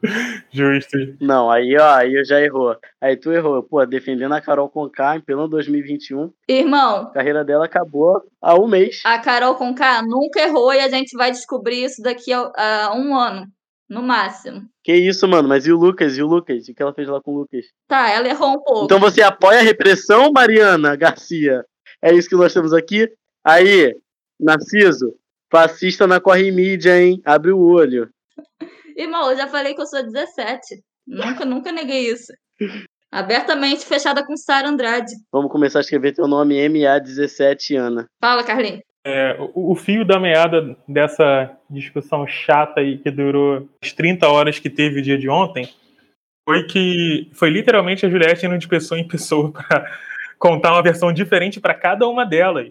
Justo. 0.50 0.98
Não, 1.20 1.50
aí, 1.50 1.76
ó, 1.78 1.94
aí 1.94 2.14
eu 2.14 2.24
já 2.24 2.40
errou. 2.40 2.76
Aí 3.00 3.16
tu 3.16 3.32
errou. 3.32 3.62
Pô, 3.62 3.84
defendendo 3.86 4.34
a 4.34 4.40
Carol 4.40 4.68
Conká 4.68 5.16
em 5.16 5.20
pleno 5.20 5.48
2021. 5.48 6.30
Irmão. 6.48 7.02
A 7.02 7.12
carreira 7.12 7.44
dela 7.44 7.64
acabou 7.64 8.20
há 8.40 8.54
um 8.60 8.66
mês. 8.66 9.00
A 9.04 9.18
Carol 9.18 9.54
Conká 9.54 10.02
nunca 10.02 10.40
errou 10.40 10.72
e 10.72 10.80
a 10.80 10.88
gente 10.88 11.16
vai 11.16 11.30
descobrir 11.30 11.84
isso 11.84 12.02
daqui 12.02 12.32
a, 12.32 12.50
a 12.56 12.94
um 12.94 13.16
ano. 13.16 13.46
No 13.92 14.02
máximo. 14.02 14.62
Que 14.82 14.94
isso, 14.94 15.28
mano? 15.28 15.46
Mas 15.46 15.66
e 15.66 15.72
o 15.72 15.76
Lucas? 15.76 16.16
E 16.16 16.22
o 16.22 16.26
Lucas? 16.26 16.66
O 16.66 16.74
que 16.74 16.82
ela 16.82 16.94
fez 16.94 17.06
lá 17.06 17.20
com 17.20 17.32
o 17.32 17.38
Lucas? 17.40 17.66
Tá, 17.86 18.08
ela 18.08 18.26
errou 18.26 18.54
um 18.54 18.62
pouco. 18.62 18.84
Então 18.86 18.98
você 18.98 19.20
apoia 19.20 19.58
a 19.58 19.62
repressão, 19.62 20.32
Mariana 20.32 20.96
Garcia? 20.96 21.62
É 22.00 22.10
isso 22.10 22.26
que 22.26 22.34
nós 22.34 22.54
temos 22.54 22.72
aqui? 22.72 23.06
Aí, 23.44 23.94
Narciso, 24.40 25.14
fascista 25.50 26.06
na 26.06 26.20
corre 26.20 26.50
mídia, 26.50 26.98
hein? 26.98 27.20
Abre 27.22 27.52
o 27.52 27.60
olho. 27.60 28.08
Irmão, 28.96 29.30
eu 29.30 29.36
já 29.36 29.46
falei 29.46 29.74
que 29.74 29.82
eu 29.82 29.86
sou 29.86 30.02
17. 30.02 30.82
Nunca, 31.06 31.44
nunca 31.44 31.70
neguei 31.70 32.10
isso. 32.10 32.32
Abertamente 33.10 33.84
fechada 33.84 34.24
com 34.24 34.34
Sara 34.38 34.70
Andrade. 34.70 35.12
Vamos 35.30 35.52
começar 35.52 35.80
a 35.80 35.82
escrever 35.82 36.14
teu 36.14 36.26
nome 36.26 36.56
MA17, 36.66 37.76
Ana. 37.76 38.08
Fala, 38.18 38.42
Carlinhos. 38.42 38.80
É, 39.04 39.36
o, 39.54 39.72
o, 39.72 39.74
fio 39.74 40.04
da 40.04 40.18
meada 40.20 40.76
dessa 40.86 41.50
discussão 41.68 42.24
chata 42.24 42.80
aí 42.80 42.98
que 42.98 43.10
durou 43.10 43.68
as 43.82 43.92
30 43.92 44.28
horas 44.28 44.60
que 44.60 44.70
teve 44.70 45.00
o 45.00 45.02
dia 45.02 45.18
de 45.18 45.28
ontem 45.28 45.68
foi 46.48 46.64
que 46.64 47.28
foi 47.32 47.50
literalmente 47.50 48.06
a 48.06 48.08
Juliette 48.08 48.46
indo 48.46 48.58
de 48.58 48.68
pessoa 48.68 49.00
em 49.00 49.06
pessoa 49.06 49.50
para 49.52 49.90
contar 50.38 50.72
uma 50.72 50.82
versão 50.82 51.12
diferente 51.12 51.60
para 51.60 51.74
cada 51.74 52.06
uma 52.06 52.24
delas. 52.24 52.68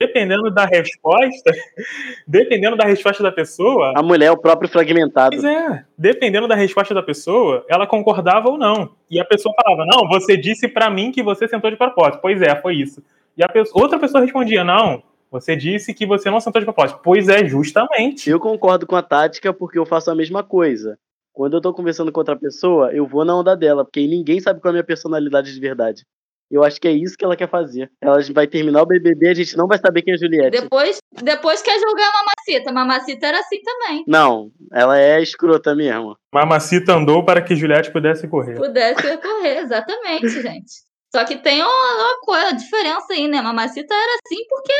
Dependendo 0.00 0.50
da 0.50 0.64
resposta, 0.64 1.52
dependendo 2.26 2.76
da 2.76 2.84
resposta 2.84 3.22
da 3.22 3.30
pessoa. 3.30 3.92
A 3.96 4.02
mulher 4.02 4.26
é 4.26 4.30
o 4.30 4.36
próprio 4.36 4.68
fragmentado. 4.68 5.36
Pois 5.36 5.44
é. 5.44 5.84
Dependendo 5.96 6.48
da 6.48 6.56
resposta 6.56 6.92
da 6.92 7.02
pessoa, 7.02 7.64
ela 7.68 7.86
concordava 7.86 8.48
ou 8.48 8.58
não. 8.58 8.96
E 9.08 9.20
a 9.20 9.24
pessoa 9.24 9.54
falava: 9.54 9.86
Não, 9.86 10.08
você 10.08 10.36
disse 10.36 10.66
para 10.66 10.90
mim 10.90 11.12
que 11.12 11.22
você 11.22 11.46
sentou 11.46 11.70
de 11.70 11.76
propósito. 11.76 12.18
Pois 12.20 12.42
é, 12.42 12.56
foi 12.56 12.74
isso. 12.74 13.02
E 13.36 13.44
a 13.44 13.48
pessoa, 13.48 13.84
outra 13.84 13.98
pessoa 13.98 14.22
respondia: 14.22 14.64
Não, 14.64 15.00
você 15.34 15.56
disse 15.56 15.92
que 15.92 16.06
você 16.06 16.30
não 16.30 16.38
sentou 16.38 16.60
de 16.60 16.64
propósito. 16.64 17.00
Pois 17.02 17.28
é, 17.28 17.44
justamente. 17.44 18.30
Eu 18.30 18.38
concordo 18.38 18.86
com 18.86 18.94
a 18.94 19.02
tática 19.02 19.52
porque 19.52 19.76
eu 19.76 19.84
faço 19.84 20.08
a 20.08 20.14
mesma 20.14 20.44
coisa. 20.44 20.96
Quando 21.32 21.56
eu 21.56 21.60
tô 21.60 21.74
conversando 21.74 22.12
com 22.12 22.20
outra 22.20 22.36
pessoa, 22.36 22.92
eu 22.92 23.04
vou 23.04 23.24
na 23.24 23.36
onda 23.36 23.56
dela, 23.56 23.84
porque 23.84 24.06
ninguém 24.06 24.38
sabe 24.38 24.60
qual 24.60 24.70
é 24.70 24.72
a 24.72 24.74
minha 24.74 24.84
personalidade 24.84 25.52
de 25.52 25.58
verdade. 25.58 26.04
Eu 26.48 26.62
acho 26.62 26.80
que 26.80 26.86
é 26.86 26.92
isso 26.92 27.16
que 27.16 27.24
ela 27.24 27.36
quer 27.36 27.50
fazer. 27.50 27.90
Ela 28.00 28.18
vai 28.32 28.46
terminar 28.46 28.82
o 28.82 28.86
BBB, 28.86 29.30
a 29.30 29.34
gente 29.34 29.56
não 29.56 29.66
vai 29.66 29.76
saber 29.78 30.02
quem 30.02 30.12
é 30.12 30.14
a 30.14 30.18
Juliette. 30.18 30.60
Depois, 30.60 30.98
depois 31.20 31.62
quer 31.62 31.80
julgar 31.80 32.08
a 32.08 32.12
Mamacita. 32.12 32.72
Mamacita 32.72 33.26
era 33.26 33.40
assim 33.40 33.60
também. 33.60 34.04
Não, 34.06 34.52
ela 34.72 34.96
é 35.00 35.20
escrota 35.20 35.74
mesmo. 35.74 36.16
Mamacita 36.32 36.92
andou 36.92 37.24
para 37.24 37.42
que 37.42 37.56
Juliette 37.56 37.90
pudesse 37.90 38.28
correr. 38.28 38.54
Pudesse 38.54 39.16
correr, 39.16 39.58
exatamente, 39.62 40.28
gente. 40.40 40.84
Só 41.12 41.24
que 41.24 41.36
tem 41.38 41.62
uma, 41.62 41.68
uma 41.68 42.20
coisa, 42.20 42.46
uma 42.46 42.56
diferença 42.56 43.12
aí, 43.12 43.26
né? 43.26 43.40
Mamacita 43.40 43.94
era 43.94 44.18
assim 44.24 44.44
porque 44.48 44.72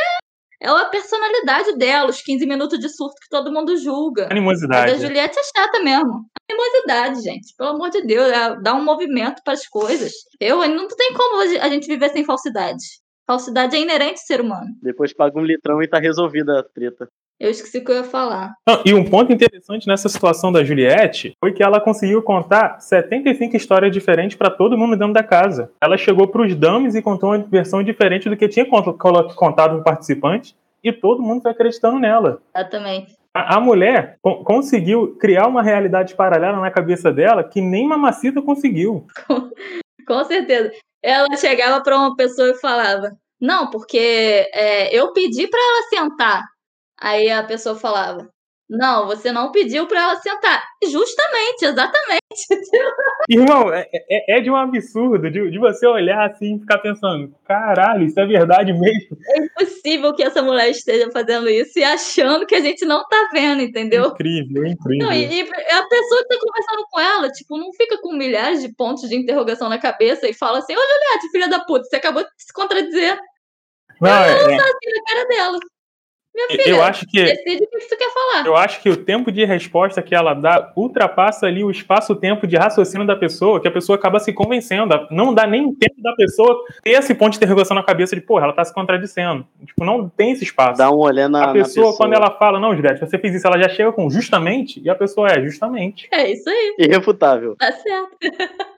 é 0.64 0.82
a 0.82 0.86
personalidade 0.86 1.76
dela, 1.76 2.10
os 2.10 2.22
15 2.22 2.46
minutos 2.46 2.78
de 2.78 2.88
surto 2.88 3.14
que 3.22 3.28
todo 3.28 3.52
mundo 3.52 3.76
julga. 3.76 4.28
Animosidade. 4.30 4.92
A 4.92 4.94
da 4.94 5.00
Juliette 5.00 5.38
é 5.38 5.42
chata 5.42 5.82
mesmo. 5.82 6.24
Animosidade, 6.50 7.22
gente. 7.22 7.54
Pelo 7.56 7.70
amor 7.70 7.90
de 7.90 8.02
Deus, 8.02 8.32
é, 8.32 8.60
dá 8.62 8.74
um 8.74 8.84
movimento 8.84 9.42
para 9.44 9.54
as 9.54 9.66
coisas. 9.66 10.12
Eu 10.40 10.66
não 10.68 10.88
tem 10.88 11.12
como 11.12 11.40
a 11.60 11.68
gente 11.68 11.86
viver 11.86 12.10
sem 12.10 12.24
falsidade. 12.24 12.82
Falsidade 13.26 13.76
é 13.76 13.80
inerente 13.80 14.20
ao 14.20 14.26
ser 14.26 14.40
humano. 14.40 14.66
Depois 14.82 15.14
paga 15.14 15.38
um 15.38 15.44
litrão 15.44 15.82
e 15.82 15.88
tá 15.88 15.98
resolvida 15.98 16.60
a 16.60 16.62
treta. 16.62 17.08
Eu 17.38 17.50
esqueci 17.50 17.78
o 17.78 17.84
que 17.84 17.90
eu 17.90 17.96
ia 17.96 18.04
falar. 18.04 18.54
Não, 18.66 18.82
e 18.84 18.94
um 18.94 19.04
ponto 19.04 19.32
interessante 19.32 19.86
nessa 19.86 20.08
situação 20.08 20.52
da 20.52 20.62
Juliette 20.62 21.32
foi 21.40 21.52
que 21.52 21.62
ela 21.62 21.80
conseguiu 21.80 22.22
contar 22.22 22.80
75 22.80 23.56
histórias 23.56 23.92
diferentes 23.92 24.36
para 24.36 24.50
todo 24.50 24.78
mundo 24.78 24.96
dentro 24.96 25.12
da 25.12 25.22
casa. 25.22 25.70
Ela 25.82 25.96
chegou 25.96 26.28
para 26.28 26.42
os 26.42 26.54
dames 26.54 26.94
e 26.94 27.02
contou 27.02 27.30
uma 27.30 27.38
versão 27.38 27.82
diferente 27.82 28.30
do 28.30 28.36
que 28.36 28.48
tinha 28.48 28.66
contado 28.66 29.76
no 29.76 29.82
participante 29.82 30.56
e 30.82 30.92
todo 30.92 31.22
mundo 31.22 31.42
foi 31.42 31.50
acreditando 31.50 31.98
nela. 31.98 32.40
Exatamente. 32.54 33.16
A, 33.34 33.56
a 33.56 33.60
mulher 33.60 34.16
co 34.22 34.44
conseguiu 34.44 35.16
criar 35.16 35.48
uma 35.48 35.62
realidade 35.62 36.14
paralela 36.14 36.60
na 36.60 36.70
cabeça 36.70 37.12
dela 37.12 37.42
que 37.42 37.60
nem 37.60 37.88
Mamacita 37.88 38.40
conseguiu. 38.40 39.06
Com, 39.26 39.50
com 40.06 40.24
certeza. 40.24 40.70
Ela 41.02 41.36
chegava 41.36 41.82
para 41.82 41.96
uma 41.96 42.14
pessoa 42.14 42.50
e 42.50 42.60
falava: 42.60 43.10
Não, 43.40 43.70
porque 43.70 44.46
é, 44.54 44.94
eu 44.96 45.12
pedi 45.12 45.48
para 45.48 45.60
ela 45.60 45.82
sentar. 45.88 46.53
Aí 47.04 47.30
a 47.30 47.42
pessoa 47.42 47.76
falava: 47.76 48.26
Não, 48.66 49.06
você 49.06 49.30
não 49.30 49.52
pediu 49.52 49.86
para 49.86 50.00
ela 50.00 50.16
sentar. 50.16 50.64
Justamente, 50.82 51.66
exatamente. 51.66 52.24
Irmão, 53.28 53.70
é, 53.74 53.86
é, 53.92 54.38
é, 54.38 54.40
de 54.40 54.50
um 54.50 54.56
absurdo 54.56 55.30
de, 55.30 55.50
de, 55.50 55.58
você 55.58 55.86
olhar 55.86 56.30
assim 56.30 56.56
e 56.56 56.60
ficar 56.60 56.78
pensando: 56.78 57.34
caralho, 57.44 58.06
isso 58.06 58.18
é 58.18 58.24
verdade 58.24 58.72
mesmo. 58.72 59.18
É 59.28 59.38
impossível 59.38 60.14
que 60.14 60.22
essa 60.22 60.40
mulher 60.40 60.70
esteja 60.70 61.10
fazendo 61.10 61.50
isso 61.50 61.78
e 61.78 61.84
achando 61.84 62.46
que 62.46 62.54
a 62.54 62.60
gente 62.60 62.86
não 62.86 63.06
tá 63.06 63.28
vendo, 63.34 63.60
entendeu? 63.60 64.06
Incrível, 64.06 64.66
incrível. 64.66 65.06
Não, 65.06 65.12
e, 65.12 65.26
e, 65.26 65.42
a 65.42 65.82
pessoa 65.86 66.22
que 66.22 66.28
tá 66.28 66.38
conversando 66.40 66.86
com 66.90 67.00
ela, 67.00 67.30
tipo, 67.30 67.58
não 67.58 67.70
fica 67.74 67.98
com 68.00 68.16
milhares 68.16 68.62
de 68.62 68.74
pontos 68.74 69.06
de 69.10 69.14
interrogação 69.14 69.68
na 69.68 69.78
cabeça 69.78 70.26
e 70.26 70.32
fala 70.32 70.60
assim: 70.60 70.72
Ô 70.72 70.80
Juliette, 70.80 71.30
filha 71.30 71.48
da 71.50 71.60
puta, 71.60 71.84
você 71.84 71.96
acabou 71.96 72.22
de 72.22 72.30
se 72.38 72.52
contradizer. 72.54 73.18
Não, 74.00 74.10
ela 74.10 74.26
é, 74.26 74.48
não 74.48 74.56
tá 74.56 74.64
assim 74.64 74.90
na 74.90 75.04
cara 75.06 75.28
dela. 75.28 75.58
Filha, 76.50 76.68
eu 76.68 76.82
acho 76.82 77.06
que 77.06 77.22
decide 77.22 77.64
o 77.64 77.68
que 77.68 77.80
você 77.80 77.96
quer 77.96 78.12
falar. 78.12 78.44
Eu 78.44 78.56
acho 78.56 78.82
que 78.82 78.90
o 78.90 78.96
tempo 78.96 79.30
de 79.30 79.44
resposta 79.44 80.02
que 80.02 80.14
ela 80.14 80.34
dá 80.34 80.72
ultrapassa 80.76 81.46
ali 81.46 81.62
o 81.62 81.70
espaço-tempo 81.70 82.44
de 82.46 82.56
raciocínio 82.56 83.06
da 83.06 83.14
pessoa, 83.14 83.60
que 83.60 83.68
a 83.68 83.70
pessoa 83.70 83.96
acaba 83.96 84.18
se 84.18 84.32
convencendo. 84.32 85.06
Não 85.10 85.32
dá 85.32 85.46
nem 85.46 85.72
tempo 85.72 86.02
da 86.02 86.12
pessoa 86.14 86.64
ter 86.82 86.90
esse 86.90 87.14
ponto 87.14 87.30
de 87.32 87.36
interrogação 87.36 87.76
na 87.76 87.84
cabeça 87.84 88.16
de, 88.16 88.22
porra, 88.22 88.44
ela 88.44 88.52
tá 88.52 88.64
se 88.64 88.74
contradicendo. 88.74 89.46
Tipo, 89.64 89.84
não 89.84 90.08
tem 90.08 90.32
esse 90.32 90.42
espaço. 90.42 90.78
Dá 90.78 90.90
uma 90.90 91.04
olhada 91.04 91.28
na, 91.28 91.44
a 91.44 91.52
pessoa, 91.52 91.58
na 91.58 91.64
pessoa, 91.64 91.96
quando 91.96 92.14
ela 92.14 92.30
fala, 92.32 92.58
não, 92.58 92.74
Juliette, 92.74 93.00
você 93.00 93.16
fez 93.16 93.34
isso, 93.34 93.46
ela 93.46 93.58
já 93.58 93.68
chega 93.68 93.92
com 93.92 94.10
justamente, 94.10 94.80
e 94.84 94.90
a 94.90 94.94
pessoa 94.94 95.28
é 95.28 95.40
justamente. 95.40 96.08
É 96.12 96.30
isso 96.30 96.48
aí. 96.50 96.74
Irrefutável. 96.80 97.54
Tá 97.56 97.70
certo. 97.70 98.16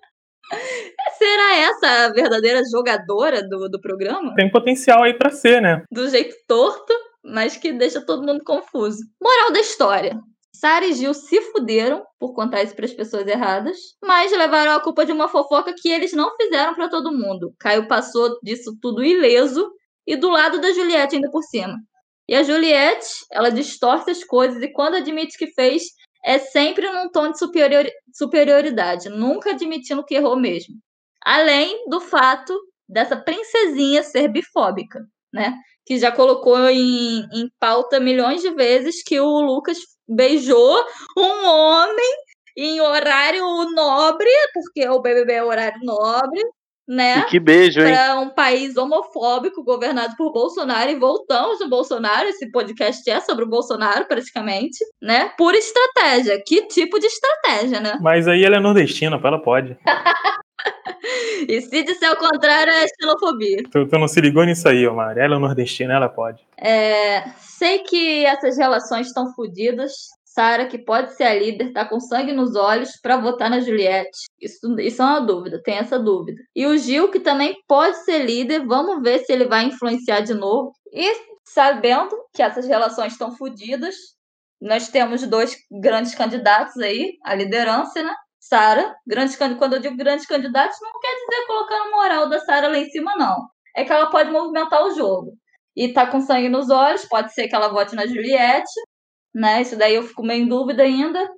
Será 1.18 1.56
essa 1.56 2.06
a 2.06 2.12
verdadeira 2.12 2.60
jogadora 2.70 3.42
do, 3.42 3.68
do 3.68 3.80
programa? 3.80 4.34
Tem 4.34 4.50
potencial 4.50 5.02
aí 5.02 5.14
para 5.14 5.30
ser, 5.30 5.60
né? 5.60 5.82
Do 5.90 6.08
jeito 6.08 6.36
torto 6.46 6.92
mas 7.26 7.56
que 7.56 7.72
deixa 7.72 8.04
todo 8.04 8.26
mundo 8.26 8.42
confuso. 8.44 8.98
Moral 9.20 9.52
da 9.52 9.60
história. 9.60 10.18
Sara 10.54 10.86
e 10.86 10.94
Gil 10.94 11.12
se 11.12 11.40
fuderam 11.52 12.02
por 12.18 12.34
contar 12.34 12.62
isso 12.62 12.74
para 12.74 12.86
as 12.86 12.94
pessoas 12.94 13.26
erradas, 13.26 13.76
mas 14.02 14.32
levaram 14.32 14.72
a 14.72 14.80
culpa 14.80 15.04
de 15.04 15.12
uma 15.12 15.28
fofoca 15.28 15.74
que 15.76 15.88
eles 15.90 16.12
não 16.12 16.34
fizeram 16.36 16.74
para 16.74 16.88
todo 16.88 17.12
mundo. 17.12 17.54
Caio 17.58 17.86
passou 17.86 18.38
disso 18.42 18.74
tudo 18.80 19.04
ileso 19.04 19.70
e 20.06 20.16
do 20.16 20.30
lado 20.30 20.60
da 20.60 20.72
Juliette 20.72 21.16
ainda 21.16 21.30
por 21.30 21.42
cima. 21.42 21.76
E 22.28 22.34
a 22.34 22.42
Juliette, 22.42 23.26
ela 23.30 23.50
distorce 23.50 24.10
as 24.10 24.24
coisas 24.24 24.62
e 24.62 24.72
quando 24.72 24.96
admite 24.96 25.36
que 25.36 25.48
fez, 25.48 25.82
é 26.24 26.38
sempre 26.38 26.90
num 26.90 27.08
tom 27.10 27.30
de 27.30 27.38
superioridade, 28.12 29.08
nunca 29.10 29.50
admitindo 29.50 30.04
que 30.04 30.14
errou 30.14 30.36
mesmo. 30.36 30.74
Além 31.24 31.88
do 31.88 32.00
fato 32.00 32.58
dessa 32.88 33.16
princesinha 33.16 34.02
ser 34.02 34.28
bifóbica, 34.28 35.00
né? 35.32 35.54
Que 35.86 35.98
já 35.98 36.10
colocou 36.10 36.68
em, 36.68 37.20
em 37.32 37.48
pauta 37.60 38.00
milhões 38.00 38.42
de 38.42 38.50
vezes 38.50 39.04
que 39.04 39.20
o 39.20 39.40
Lucas 39.40 39.78
beijou 40.08 40.84
um 41.16 41.46
homem 41.46 42.14
em 42.56 42.80
horário 42.80 43.44
nobre, 43.72 44.28
porque 44.52 44.88
o 44.88 45.00
BBB 45.00 45.34
é 45.34 45.44
horário 45.44 45.78
nobre, 45.82 46.42
né? 46.88 47.18
E 47.18 47.24
que 47.24 47.38
beijo, 47.38 47.80
hein? 47.80 47.92
Para 47.92 48.18
um 48.18 48.30
país 48.30 48.76
homofóbico 48.76 49.62
governado 49.62 50.16
por 50.16 50.32
Bolsonaro 50.32 50.90
e 50.90 50.98
voltamos 50.98 51.60
no 51.60 51.68
Bolsonaro. 51.68 52.28
Esse 52.28 52.50
podcast 52.50 53.08
é 53.10 53.20
sobre 53.20 53.44
o 53.44 53.48
Bolsonaro, 53.48 54.06
praticamente, 54.06 54.78
né? 55.02 55.32
Por 55.36 55.54
estratégia. 55.54 56.40
Que 56.46 56.66
tipo 56.66 56.98
de 56.98 57.06
estratégia, 57.06 57.80
né? 57.80 57.98
Mas 58.00 58.26
aí 58.26 58.44
ela 58.44 58.56
é 58.56 58.60
nordestina, 58.60 59.20
ela 59.22 59.42
pode. 59.42 59.76
e 61.48 61.60
se 61.60 61.82
disser 61.82 62.12
o 62.12 62.16
contrário, 62.16 62.72
é 62.72 62.86
xenofobia. 62.88 63.62
Tu, 63.70 63.86
tu 63.86 63.98
não 63.98 64.08
se 64.08 64.20
ligou 64.20 64.44
nisso 64.44 64.68
aí, 64.68 64.86
Omar. 64.86 65.16
Ela 65.16 65.36
é 65.36 65.38
nordestina, 65.38 65.94
ela 65.94 66.08
pode. 66.08 66.44
É, 66.58 67.28
sei 67.38 67.80
que 67.80 68.24
essas 68.24 68.56
relações 68.56 69.08
estão 69.08 69.32
fodidas. 69.34 69.92
Sara, 70.24 70.66
que 70.66 70.76
pode 70.76 71.14
ser 71.16 71.24
a 71.24 71.34
líder, 71.34 71.72
tá 71.72 71.82
com 71.86 71.98
sangue 71.98 72.30
nos 72.30 72.54
olhos 72.56 72.90
para 73.00 73.16
votar 73.16 73.48
na 73.48 73.58
Juliette. 73.58 74.26
Isso, 74.38 74.78
isso 74.78 75.00
é 75.00 75.04
uma 75.06 75.20
dúvida, 75.20 75.62
tem 75.62 75.78
essa 75.78 75.98
dúvida. 75.98 76.38
E 76.54 76.66
o 76.66 76.76
Gil, 76.76 77.10
que 77.10 77.20
também 77.20 77.56
pode 77.66 78.04
ser 78.04 78.18
líder, 78.18 78.66
vamos 78.66 79.02
ver 79.02 79.20
se 79.20 79.32
ele 79.32 79.46
vai 79.46 79.64
influenciar 79.64 80.20
de 80.20 80.34
novo. 80.34 80.72
E 80.92 81.10
sabendo 81.42 82.14
que 82.34 82.42
essas 82.42 82.66
relações 82.66 83.12
estão 83.12 83.34
fodidas, 83.34 83.94
nós 84.60 84.88
temos 84.88 85.26
dois 85.26 85.56
grandes 85.80 86.14
candidatos 86.14 86.76
aí, 86.78 87.14
a 87.24 87.34
liderança, 87.34 88.02
né? 88.02 88.14
Sara, 88.48 88.94
grande 89.06 89.36
quando 89.36 89.74
eu 89.74 89.80
digo 89.80 89.96
grandes 89.96 90.26
candidatos, 90.26 90.78
não 90.80 91.00
quer 91.00 91.14
dizer 91.14 91.46
colocando 91.46 91.90
moral 91.90 92.28
da 92.28 92.38
Sara 92.40 92.68
lá 92.68 92.78
em 92.78 92.88
cima, 92.90 93.14
não. 93.16 93.48
É 93.74 93.84
que 93.84 93.92
ela 93.92 94.10
pode 94.10 94.30
movimentar 94.30 94.84
o 94.84 94.94
jogo. 94.94 95.36
E 95.76 95.92
tá 95.92 96.06
com 96.06 96.20
sangue 96.20 96.48
nos 96.48 96.70
olhos, 96.70 97.04
pode 97.04 97.34
ser 97.34 97.48
que 97.48 97.54
ela 97.54 97.68
vote 97.68 97.94
na 97.94 98.06
Juliette, 98.06 98.72
né? 99.34 99.60
Isso 99.60 99.76
daí 99.76 99.94
eu 99.94 100.02
fico 100.02 100.22
meio 100.22 100.44
em 100.44 100.48
dúvida 100.48 100.82
ainda. 100.82 101.28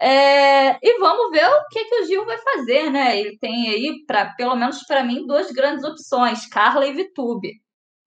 É... 0.00 0.78
E 0.82 0.98
vamos 0.98 1.30
ver 1.30 1.46
o 1.46 1.68
que, 1.68 1.84
que 1.84 2.00
o 2.00 2.06
Gil 2.06 2.24
vai 2.24 2.38
fazer, 2.38 2.90
né? 2.90 3.20
Ele 3.20 3.36
tem 3.38 3.68
aí, 3.68 4.04
pra, 4.06 4.26
pelo 4.36 4.56
menos 4.56 4.82
para 4.84 5.04
mim, 5.04 5.26
duas 5.26 5.50
grandes 5.50 5.84
opções, 5.84 6.46
Carla 6.46 6.86
e 6.86 6.94
Vitube. 6.94 7.48
O 7.48 7.52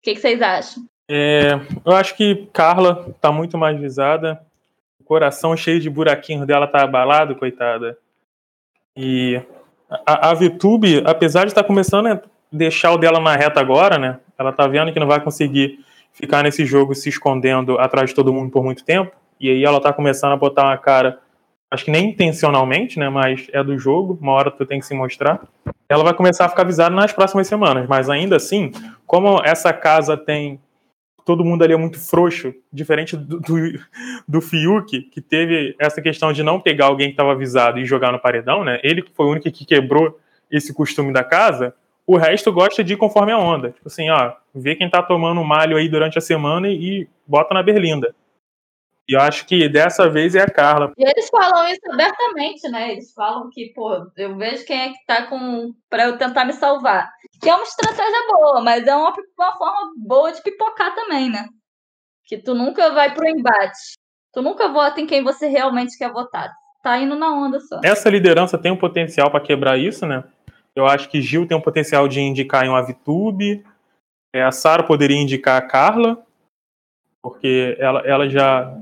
que, 0.02 0.16
que 0.16 0.22
vocês 0.22 0.42
acham? 0.42 0.86
É, 1.08 1.52
eu 1.86 1.94
acho 1.94 2.16
que 2.16 2.48
Carla 2.52 3.14
tá 3.22 3.32
muito 3.32 3.58
mais 3.58 3.80
visada. 3.80 4.42
O 5.00 5.04
coração 5.04 5.56
cheio 5.56 5.80
de 5.80 5.90
buraquinhos 5.90 6.48
dela 6.48 6.66
tá 6.68 6.84
abalado, 6.84 7.36
coitada. 7.36 7.98
E 8.96 9.42
a, 10.06 10.30
a 10.30 10.34
VTube, 10.34 11.04
apesar 11.06 11.42
de 11.42 11.48
estar 11.48 11.64
tá 11.64 11.68
começando 11.68 12.08
a 12.08 12.22
deixar 12.52 12.92
o 12.94 12.98
dela 12.98 13.20
na 13.20 13.36
reta 13.36 13.60
agora, 13.60 13.98
né? 13.98 14.20
Ela 14.38 14.52
tá 14.52 14.68
vendo 14.68 14.92
que 14.92 15.00
não 15.00 15.08
vai 15.08 15.22
conseguir 15.22 15.80
ficar 16.14 16.44
nesse 16.44 16.66
jogo 16.66 16.96
se 16.96 17.10
escondendo 17.10 17.78
atrás 17.78 18.10
de 18.10 18.16
todo 18.16 18.34
mundo 18.34 18.52
por 18.52 18.64
muito 18.64 18.84
tempo. 18.84 19.12
E 19.40 19.50
aí 19.50 19.64
ela 19.64 19.82
tá 19.82 19.92
começando 19.92 20.32
a 20.32 20.38
botar 20.38 20.64
uma 20.64 20.78
cara, 20.78 21.20
acho 21.70 21.84
que 21.84 21.92
nem 21.92 22.10
intencionalmente, 22.10 22.98
né? 22.98 23.10
Mas 23.10 23.48
é 23.52 23.64
do 23.64 23.78
jogo, 23.78 24.18
uma 24.22 24.32
hora 24.32 24.50
tu 24.50 24.66
tem 24.66 24.80
que 24.80 24.86
se 24.86 24.94
mostrar. 24.94 25.42
Ela 25.90 26.04
vai 26.04 26.14
começar 26.14 26.46
a 26.46 26.50
ficar 26.50 26.62
avisada 26.64 26.96
nas 26.96 27.12
próximas 27.12 27.48
semanas. 27.48 27.88
Mas 27.88 28.10
ainda 28.10 28.38
assim, 28.38 28.72
como 29.06 29.42
essa 29.44 29.74
casa 29.74 30.16
tem 30.16 30.60
todo 31.26 31.44
mundo 31.44 31.64
ali 31.64 31.74
é 31.74 31.78
muito 31.78 32.00
frouxo, 32.00 32.54
diferente 32.72 33.18
do, 33.18 33.40
do, 33.40 33.56
do 34.28 34.42
Fiuk, 34.42 35.02
que 35.02 35.20
teve 35.20 35.76
essa 35.80 36.00
questão 36.00 36.32
de 36.32 36.44
não 36.44 36.60
pegar 36.60 36.86
alguém 36.86 37.08
que 37.08 37.14
estava 37.14 37.32
avisado 37.32 37.80
e 37.80 37.86
jogar 37.86 38.12
no 38.12 38.20
paredão, 38.20 38.64
né? 38.64 38.80
Ele 38.84 39.04
foi 39.16 39.26
o 39.26 39.32
único 39.32 39.52
que 39.52 39.66
quebrou 39.66 40.20
esse 40.52 40.72
costume 40.72 41.12
da 41.12 41.24
casa. 41.24 41.74
O 42.06 42.16
resto 42.16 42.54
gosta 42.54 42.84
de 42.84 42.94
ir 42.94 42.98
conforme 42.98 43.32
a 43.32 43.40
onda. 43.40 43.72
Tipo 43.72 43.88
assim, 43.88 44.08
ó, 44.12 44.34
vê 44.54 44.76
quem 44.76 44.88
tá 44.88 45.02
tomando 45.02 45.44
malho 45.44 45.76
aí 45.76 45.90
durante 45.90 46.20
a 46.20 46.22
semana 46.22 46.70
e 46.70 47.08
bota 47.26 47.56
na 47.56 47.64
berlinda. 47.64 48.14
E 49.08 49.14
eu 49.14 49.22
acho 49.22 49.46
que 49.46 49.70
dessa 49.70 50.10
vez 50.10 50.34
é 50.34 50.42
a 50.42 50.50
Carla. 50.50 50.92
E 50.98 51.08
eles 51.08 51.30
falam 51.30 51.68
isso 51.68 51.82
abertamente, 51.92 52.68
né? 52.70 52.92
Eles 52.94 53.14
falam 53.14 53.50
que, 53.52 53.72
pô, 53.74 54.12
eu 54.18 54.36
vejo 54.36 54.66
quem 54.66 54.82
é 54.82 54.90
que 54.90 55.06
tá 55.06 55.28
com. 55.28 55.74
pra 55.90 56.06
eu 56.06 56.18
tentar 56.18 56.44
me 56.46 56.54
salvar. 56.54 57.12
Que 57.40 57.50
é 57.50 57.54
uma 57.54 57.64
estratégia 57.64 58.28
boa, 58.28 58.62
mas 58.62 58.88
é 58.88 58.96
uma, 58.96 59.14
uma 59.38 59.58
forma 59.58 59.94
boa 59.98 60.32
de 60.32 60.42
pipocar 60.42 60.96
também, 60.96 61.30
né? 61.30 61.48
Que 62.26 62.38
tu 62.38 62.56
nunca 62.56 62.92
vai 62.92 63.14
pro 63.14 63.28
embate. 63.28 63.94
Tu 64.34 64.42
nunca 64.42 64.70
vota 64.70 65.00
em 65.00 65.06
quem 65.06 65.24
você 65.24 65.48
realmente 65.48 65.98
quer 65.98 66.12
votar. 66.12 66.52
Tá 66.82 66.98
indo 66.98 67.16
na 67.16 67.32
onda 67.32 67.60
só. 67.60 67.80
Essa 67.84 68.10
liderança 68.10 68.58
tem 68.58 68.72
um 68.72 68.78
potencial 68.78 69.30
para 69.30 69.40
quebrar 69.40 69.78
isso, 69.78 70.06
né? 70.08 70.24
Eu 70.76 70.88
acho 70.88 71.10
que 71.10 71.22
Gil 71.22 71.48
tem 71.48 71.56
um 71.56 71.62
potencial 71.62 72.08
de 72.08 72.20
indicar 72.20 72.66
em 72.66 72.70
uma 72.70 72.82
VTube. 72.82 73.64
É, 74.34 74.44
a 74.44 74.52
Sara 74.52 74.84
poderia 74.84 75.16
indicar 75.16 75.58
a 75.58 75.66
Carla, 75.66 76.22
porque 77.22 77.78
ela, 77.80 78.02
ela 78.02 78.30
já 78.30 78.78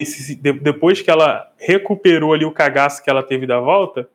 esse, 0.00 0.34
depois 0.34 1.02
que 1.02 1.10
ela 1.10 1.52
recuperou 1.58 2.32
ali 2.32 2.44
o 2.44 2.52
cagaço 2.52 3.02
que 3.02 3.10
ela 3.10 3.22
teve 3.22 3.46
da 3.46 3.60
volta, 3.60 4.08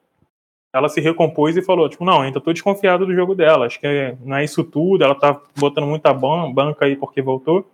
ela 0.73 0.89
se 0.89 0.99
recompôs 0.99 1.55
e 1.55 1.61
falou, 1.61 1.87
tipo, 1.87 2.03
não, 2.03 2.21
ainda 2.21 2.41
tô 2.41 2.51
desconfiado 2.51 3.05
do 3.05 3.13
jogo 3.13 3.33
dela, 3.33 3.65
acho 3.65 3.79
que 3.79 3.87
é, 3.87 4.17
não 4.21 4.35
é 4.35 4.43
isso 4.43 4.63
tudo, 4.63 5.03
ela 5.03 5.15
tá 5.15 5.39
botando 5.57 5.87
muita 5.87 6.13
banca 6.13 6.85
aí 6.85 6.97
porque 6.97 7.21
voltou, 7.21 7.65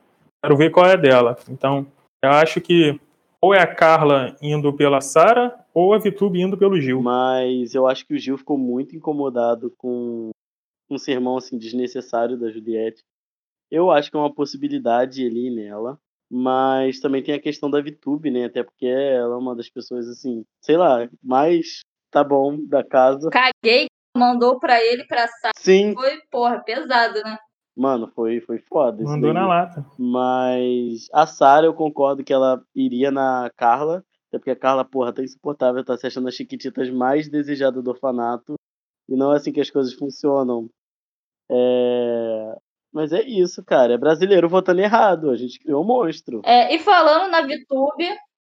quero 0.44 0.56
ver 0.56 0.70
qual 0.70 0.86
é 0.86 0.96
dela. 0.96 1.36
Então, 1.50 1.88
eu 2.24 2.30
acho 2.30 2.62
que 2.62 3.00
ou 3.42 3.56
é 3.56 3.60
a 3.60 3.76
Carla 3.76 4.36
indo 4.40 4.72
pela 4.72 5.02
Sara, 5.02 5.58
ou 5.74 5.94
a 5.94 5.98
Vitube 5.98 6.40
indo 6.40 6.56
pelo 6.56 6.80
Gil. 6.80 7.02
Mas 7.02 7.74
eu 7.74 7.88
acho 7.88 8.06
que 8.06 8.14
o 8.14 8.20
Gil 8.20 8.38
ficou 8.38 8.58
muito 8.58 8.96
incomodado 8.96 9.74
com 9.78 10.30
um 10.90 10.98
sermão 10.98 11.38
assim 11.38 11.58
desnecessário 11.58 12.38
da 12.38 12.52
Juliette. 12.52 13.02
Eu 13.72 13.90
acho 13.90 14.12
que 14.12 14.18
é 14.18 14.20
uma 14.20 14.34
possibilidade 14.34 15.26
ali 15.26 15.50
nela. 15.50 15.98
Mas 16.34 17.02
também 17.02 17.22
tem 17.22 17.36
a 17.36 17.42
questão 17.42 17.70
da 17.70 17.82
VTube, 17.82 18.32
né? 18.32 18.46
Até 18.46 18.64
porque 18.64 18.86
ela 18.86 19.36
é 19.36 19.38
uma 19.38 19.54
das 19.54 19.70
pessoas, 19.70 20.08
assim, 20.08 20.46
sei 20.62 20.78
lá, 20.78 21.10
mais 21.22 21.82
tá 22.10 22.24
bom 22.24 22.58
da 22.66 22.84
casa. 22.86 23.30
Caguei, 23.30 23.88
mandou 24.16 24.58
pra 24.58 24.82
ele 24.82 25.04
pra 25.04 25.28
sala. 25.28 25.52
Sim. 25.58 25.94
Foi, 25.94 26.22
porra, 26.32 26.64
pesado, 26.64 27.22
né? 27.22 27.38
Mano, 27.76 28.10
foi, 28.16 28.40
foi 28.40 28.60
foda. 28.60 29.04
Mandou 29.04 29.34
na 29.34 29.46
lata. 29.46 29.86
Mas 30.00 31.10
a 31.12 31.28
Sarah, 31.28 31.68
eu 31.68 31.74
concordo 31.74 32.24
que 32.24 32.32
ela 32.32 32.64
iria 32.74 33.12
na 33.12 33.50
Carla. 33.58 34.04
Até 34.30 34.38
porque 34.38 34.52
a 34.52 34.56
Carla, 34.56 34.86
porra, 34.86 35.12
tá 35.12 35.22
insuportável, 35.22 35.84
tá 35.84 35.98
se 35.98 36.08
achando 36.08 36.30
as 36.30 36.36
chiquititas 36.36 36.90
mais 36.90 37.28
desejadas 37.30 37.84
do 37.84 37.90
orfanato. 37.90 38.56
E 39.10 39.18
não 39.18 39.34
é 39.34 39.36
assim 39.36 39.52
que 39.52 39.60
as 39.60 39.70
coisas 39.70 39.94
funcionam. 39.94 40.70
É... 41.50 42.56
Mas 42.92 43.14
é 43.14 43.22
isso, 43.22 43.64
cara. 43.64 43.94
É 43.94 43.98
brasileiro 43.98 44.50
votando 44.50 44.82
errado. 44.82 45.30
A 45.30 45.36
gente 45.36 45.60
criou 45.60 45.84
um 45.84 45.88
monstro. 45.88 46.42
É, 46.44 46.74
e 46.76 46.80
falando 46.80 47.32
na 47.32 47.42
VTube, 47.42 48.18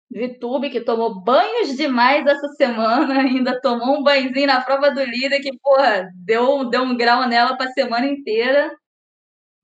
VTube 0.10 0.70
que 0.70 0.82
tomou 0.82 1.22
banhos 1.22 1.76
demais 1.76 2.26
essa 2.26 2.48
semana, 2.50 3.20
ainda 3.22 3.60
tomou 3.62 4.00
um 4.00 4.04
banhozinho 4.04 4.48
na 4.48 4.62
prova 4.62 4.92
do 4.92 5.04
líder 5.04 5.42
que, 5.42 5.58
porra, 5.60 6.10
deu, 6.16 6.70
deu 6.70 6.84
um 6.84 6.96
grau 6.96 7.28
nela 7.28 7.58
pra 7.58 7.68
semana 7.72 8.06
inteira. 8.06 8.72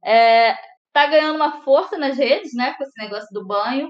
É, 0.03 0.53
tá 0.93 1.07
ganhando 1.07 1.35
uma 1.35 1.63
força 1.63 1.97
nas 1.97 2.17
redes, 2.17 2.53
né, 2.53 2.73
com 2.73 2.83
esse 2.83 3.01
negócio 3.01 3.29
do 3.31 3.45
banho. 3.45 3.89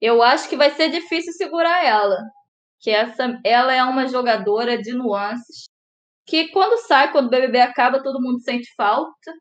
Eu 0.00 0.22
acho 0.22 0.48
que 0.48 0.56
vai 0.56 0.70
ser 0.70 0.90
difícil 0.90 1.32
segurar 1.32 1.84
ela. 1.84 2.18
Que 2.80 2.90
essa, 2.90 3.40
ela 3.44 3.72
é 3.74 3.82
uma 3.84 4.06
jogadora 4.08 4.80
de 4.80 4.92
nuances. 4.94 5.68
Que 6.26 6.48
quando 6.48 6.78
sai, 6.86 7.10
quando 7.12 7.26
o 7.26 7.30
BBB 7.30 7.60
acaba, 7.60 8.02
todo 8.02 8.20
mundo 8.20 8.40
sente 8.40 8.72
falta 8.76 9.32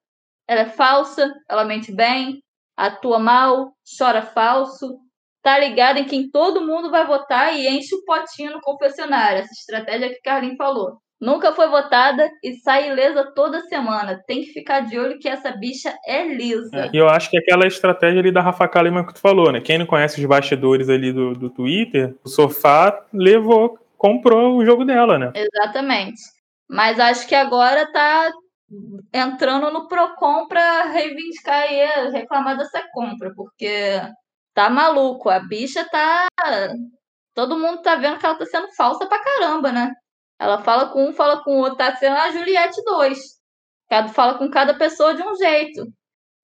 ela 0.47 0.61
é 0.61 0.69
falsa, 0.69 1.33
ela 1.49 1.65
mente 1.65 1.91
bem, 1.91 2.41
atua 2.75 3.19
mal, 3.19 3.73
chora 3.97 4.21
falso, 4.21 4.99
tá 5.43 5.57
ligada 5.57 5.99
em 5.99 6.05
quem 6.05 6.29
todo 6.29 6.65
mundo 6.65 6.91
vai 6.91 7.05
votar 7.05 7.53
e 7.53 7.67
enche 7.67 7.95
o 7.95 8.03
potinho 8.05 8.51
no 8.51 8.61
confessionário. 8.61 9.39
Essa 9.39 9.53
estratégia 9.53 10.09
que 10.09 10.21
Carlinhos 10.21 10.57
falou. 10.57 10.97
Nunca 11.19 11.51
foi 11.51 11.67
votada 11.67 12.29
e 12.43 12.53
sai 12.57 12.91
ilesa 12.91 13.31
toda 13.33 13.61
semana. 13.61 14.21
Tem 14.27 14.41
que 14.41 14.53
ficar 14.53 14.81
de 14.81 14.99
olho 14.99 15.17
que 15.17 15.27
essa 15.27 15.51
bicha 15.51 15.91
é 16.05 16.23
lisa. 16.27 16.69
É, 16.75 16.89
e 16.93 16.97
eu 16.97 17.09
acho 17.09 17.31
que 17.31 17.39
aquela 17.39 17.65
estratégia 17.65 18.19
ali 18.19 18.31
da 18.31 18.41
Rafa 18.41 18.67
Kalimann 18.67 19.05
que 19.05 19.15
tu 19.15 19.19
falou, 19.19 19.51
né? 19.51 19.59
Quem 19.59 19.79
não 19.79 19.87
conhece 19.87 20.19
os 20.19 20.25
bastidores 20.27 20.89
ali 20.89 21.11
do, 21.11 21.33
do 21.33 21.49
Twitter, 21.49 22.15
o 22.23 22.29
sofá 22.29 23.03
levou, 23.11 23.79
comprou 23.97 24.57
o 24.57 24.65
jogo 24.65 24.85
dela, 24.85 25.17
né? 25.17 25.31
Exatamente. 25.33 26.21
Mas 26.69 26.99
acho 26.99 27.27
que 27.27 27.33
agora 27.33 27.91
tá 27.91 28.31
entrando 29.13 29.71
no 29.71 29.87
Procon 29.87 30.47
para 30.47 30.83
reivindicar 30.85 31.71
e 31.71 32.09
reclamar 32.11 32.57
dessa 32.57 32.83
compra, 32.91 33.33
porque 33.35 34.01
tá 34.53 34.69
maluco, 34.69 35.29
a 35.29 35.39
bicha 35.39 35.87
tá. 35.89 36.27
Todo 37.33 37.57
mundo 37.57 37.81
tá 37.81 37.95
vendo 37.95 38.19
que 38.19 38.25
ela 38.25 38.37
tá 38.37 38.45
sendo 38.45 38.67
falsa 38.75 39.07
pra 39.07 39.23
caramba, 39.23 39.71
né? 39.71 39.93
Ela 40.39 40.61
fala 40.63 40.89
com 40.91 41.09
um, 41.09 41.13
fala 41.13 41.43
com 41.43 41.51
o 41.57 41.59
outro, 41.59 41.77
tá 41.77 41.95
sendo 41.95 42.15
a 42.15 42.31
Juliette 42.31 42.83
2. 42.83 43.19
Cada, 43.89 44.09
fala 44.09 44.37
com 44.37 44.49
cada 44.49 44.73
pessoa 44.77 45.13
de 45.15 45.23
um 45.23 45.35
jeito. 45.35 45.85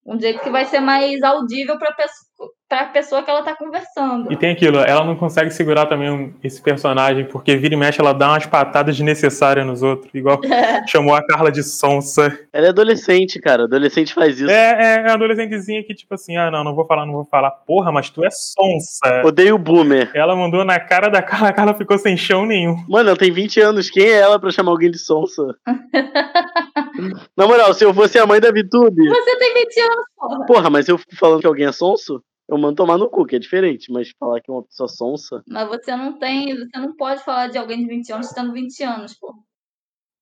Um 0.05 0.19
jeito 0.19 0.41
que 0.41 0.49
vai 0.49 0.65
ser 0.65 0.79
mais 0.79 1.21
audível 1.23 1.77
pra 1.77 1.93
pessoa, 1.93 2.51
pra 2.73 2.85
pessoa 2.85 3.21
que 3.21 3.29
ela 3.29 3.43
tá 3.43 3.55
conversando. 3.55 4.33
E 4.33 4.35
tem 4.35 4.49
aquilo, 4.49 4.79
ela 4.79 5.05
não 5.05 5.15
consegue 5.15 5.51
segurar 5.51 5.85
também 5.85 6.33
esse 6.43 6.59
personagem, 6.59 7.25
porque 7.25 7.55
vira 7.55 7.75
e 7.75 7.77
mexe, 7.77 8.01
ela 8.01 8.13
dá 8.13 8.29
umas 8.29 8.47
patadas 8.47 8.95
desnecessárias 8.95 9.63
nos 9.63 9.83
outros, 9.83 10.09
igual 10.11 10.41
é. 10.43 10.85
chamou 10.87 11.13
a 11.13 11.23
Carla 11.23 11.51
de 11.51 11.61
sonsa. 11.61 12.35
Ela 12.51 12.67
é 12.67 12.69
adolescente, 12.69 13.39
cara, 13.39 13.65
adolescente 13.65 14.11
faz 14.11 14.39
isso. 14.39 14.49
É, 14.49 15.03
é, 15.03 15.07
é 15.07 15.11
adolescentezinha 15.11 15.83
que, 15.83 15.93
tipo 15.93 16.15
assim, 16.15 16.35
ah, 16.35 16.49
não, 16.49 16.63
não 16.63 16.73
vou 16.73 16.85
falar, 16.87 17.05
não 17.05 17.13
vou 17.13 17.25
falar. 17.25 17.51
Porra, 17.51 17.91
mas 17.91 18.09
tu 18.09 18.25
é 18.25 18.29
sonsa. 18.31 19.21
Odeio 19.23 19.53
o 19.53 19.59
boomer. 19.59 20.09
Ela 20.15 20.35
mandou 20.35 20.65
na 20.65 20.79
cara 20.79 21.09
da 21.09 21.21
Carla, 21.21 21.49
a 21.49 21.53
Carla 21.53 21.75
ficou 21.75 21.99
sem 21.99 22.17
chão 22.17 22.43
nenhum. 22.43 22.75
Mano, 22.89 23.09
ela 23.09 23.17
tem 23.17 23.31
20 23.31 23.61
anos, 23.61 23.91
quem 23.91 24.05
é 24.05 24.19
ela 24.19 24.39
pra 24.39 24.49
chamar 24.49 24.71
alguém 24.71 24.89
de 24.89 24.97
sonsa? 24.97 25.43
na 27.37 27.45
moral, 27.45 27.71
se 27.75 27.85
eu 27.85 27.93
fosse 27.93 28.17
a 28.17 28.25
mãe 28.25 28.39
da 28.39 28.51
Vitube... 28.51 29.07
Você 29.07 29.37
tem 29.37 29.53
20 29.53 29.79
anos, 29.79 30.05
porra. 30.17 30.45
Porra, 30.47 30.69
mas 30.71 30.87
eu 30.87 30.97
fico 30.97 31.15
falando 31.15 31.41
que 31.41 31.47
alguém 31.47 31.67
é 31.67 31.71
sonso? 31.71 32.19
Eu 32.53 32.57
mando 32.57 32.75
tomar 32.75 32.97
no 32.97 33.09
cu, 33.09 33.25
que 33.25 33.35
é 33.35 33.39
diferente, 33.39 33.91
mas 33.91 34.11
falar 34.19 34.39
que 34.39 34.49
é 34.49 34.53
uma 34.53 34.63
pessoa 34.63 34.87
sonsa. 34.87 35.43
Mas 35.47 35.67
você 35.67 35.95
não 35.95 36.17
tem, 36.19 36.55
você 36.55 36.77
não 36.77 36.95
pode 36.95 37.23
falar 37.23 37.47
de 37.47 37.57
alguém 37.57 37.79
de 37.79 37.87
20 37.87 38.13
anos 38.13 38.29
tendo 38.29 38.53
20 38.53 38.83
anos, 38.83 39.13
pô. 39.15 39.33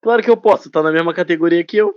Claro 0.02 0.24
que 0.24 0.30
eu 0.30 0.38
posso, 0.38 0.72
tá 0.72 0.82
na 0.82 0.92
mesma 0.92 1.14
categoria 1.14 1.64
que 1.64 1.78
eu. 1.78 1.94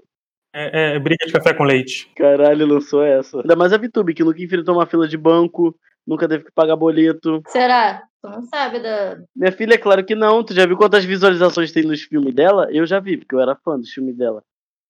É, 0.53 0.95
é 0.95 0.99
briga 0.99 1.25
de 1.27 1.33
café 1.33 1.55
com 1.55 1.65
leite. 1.65 2.11
Caralho, 2.15 2.67
lançou 2.67 3.03
essa. 3.03 3.39
Ainda 3.41 3.57
mais 3.57 3.73
a 3.73 3.79
Vitube, 3.79 4.15
que 4.15 4.23
nunca 4.23 4.43
enfrentou 4.43 4.75
uma 4.75 4.87
fila 4.87 5.09
de 5.09 5.17
banco, 5.17 5.75
nunca 6.07 6.29
teve 6.29 6.45
que 6.45 6.53
pagar 6.53 6.77
boleto. 6.77 7.43
Será? 7.49 8.03
Tu 8.23 8.29
não 8.29 8.43
sabe 8.43 8.81
da. 8.81 9.19
Minha 9.35 9.53
filha, 9.53 9.75
é 9.75 9.79
claro 9.79 10.05
que 10.05 10.15
não. 10.15 10.45
Tu 10.45 10.55
já 10.55 10.67
viu 10.67 10.77
quantas 10.77 11.05
visualizações 11.05 11.73
tem 11.73 11.83
nos 11.83 12.03
filmes 12.03 12.35
dela? 12.35 12.69
Eu 12.71 12.87
já 12.87 13.01
vi, 13.01 13.17
porque 13.17 13.35
eu 13.35 13.41
era 13.41 13.57
fã 13.57 13.79
dos 13.79 13.91
filmes 13.91 14.17
dela. 14.17 14.43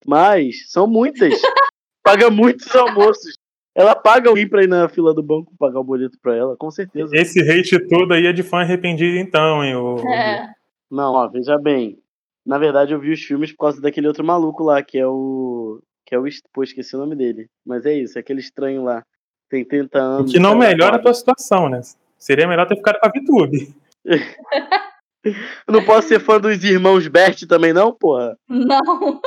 Mas 0.07 0.70
são 0.70 0.87
muitas. 0.87 1.33
Paga 2.02 2.30
muitos 2.30 2.74
almoços. 2.74 3.38
Ela 3.74 3.94
paga 3.96 4.28
alguém 4.28 4.48
pra 4.48 4.62
ir 4.62 4.68
na 4.68 4.88
fila 4.88 5.12
do 5.12 5.22
banco 5.22 5.52
pagar 5.58 5.80
o 5.80 5.84
boleto 5.84 6.16
pra 6.22 6.37
ela, 6.37 6.56
com 6.56 6.70
certeza. 6.70 7.14
Esse 7.16 7.40
hate 7.40 7.88
todo 7.88 8.14
aí 8.14 8.26
é 8.26 8.32
de 8.32 8.42
fã 8.42 8.60
arrependido, 8.60 9.18
então, 9.18 9.64
hein? 9.64 9.74
O... 9.74 9.98
É. 10.08 10.54
Não, 10.90 11.12
ó, 11.12 11.28
veja 11.28 11.58
bem. 11.58 11.98
Na 12.46 12.56
verdade, 12.56 12.92
eu 12.92 13.00
vi 13.00 13.10
os 13.10 13.20
filmes 13.20 13.50
por 13.50 13.58
causa 13.58 13.80
daquele 13.80 14.06
outro 14.06 14.24
maluco 14.24 14.62
lá, 14.62 14.82
que 14.82 14.98
é 14.98 15.06
o. 15.06 15.80
Que 16.06 16.14
é 16.14 16.18
o. 16.18 16.24
Pô, 16.52 16.62
esqueci 16.62 16.94
o 16.94 16.98
nome 16.98 17.16
dele. 17.16 17.48
Mas 17.66 17.84
é 17.84 17.94
isso, 17.94 18.18
é 18.18 18.20
aquele 18.20 18.40
estranho 18.40 18.84
lá. 18.84 19.02
Tem 19.48 19.64
30 19.64 19.98
anos. 19.98 20.30
O 20.30 20.34
que 20.34 20.38
não 20.38 20.56
melhora 20.56 20.96
a 20.96 20.98
tua 20.98 21.14
situação, 21.14 21.68
né? 21.68 21.80
Seria 22.18 22.46
melhor 22.46 22.66
ter 22.66 22.76
ficado 22.76 22.98
com 23.00 23.06
a 23.06 23.10
VTube. 23.10 23.74
não 25.68 25.84
posso 25.84 26.08
ser 26.08 26.20
fã 26.20 26.38
dos 26.38 26.62
irmãos 26.62 27.06
Bert 27.08 27.46
também, 27.46 27.72
não, 27.72 27.92
porra? 27.92 28.38
Não. 28.48 29.20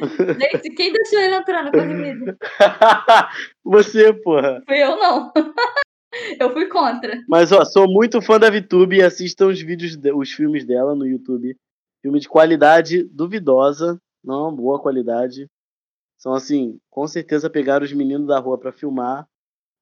Gente, 0.40 0.70
quem 0.74 0.92
deixou 0.92 1.20
ele 1.20 1.34
entrar 1.34 1.64
no 1.64 1.72
Corrimida? 1.72 2.36
Você, 3.64 4.12
porra. 4.12 4.62
Fui 4.66 4.82
eu, 4.82 4.96
não. 4.96 5.32
eu 6.40 6.52
fui 6.52 6.66
contra. 6.66 7.22
Mas, 7.28 7.52
ó, 7.52 7.64
sou 7.64 7.86
muito 7.86 8.20
fã 8.20 8.38
da 8.38 8.50
VTube 8.50 8.96
e 8.96 9.02
assistam 9.02 9.48
os 9.48 9.60
vídeos, 9.60 9.98
os 10.14 10.32
filmes 10.32 10.64
dela 10.64 10.94
no 10.94 11.06
YouTube. 11.06 11.56
Filme 12.02 12.20
de 12.20 12.28
qualidade 12.28 13.04
duvidosa, 13.04 14.00
não, 14.22 14.54
boa 14.54 14.80
qualidade. 14.80 15.48
São, 16.18 16.34
assim, 16.34 16.78
com 16.90 17.06
certeza 17.06 17.50
pegaram 17.50 17.84
os 17.84 17.92
meninos 17.92 18.26
da 18.26 18.38
rua 18.38 18.58
para 18.58 18.72
filmar. 18.72 19.26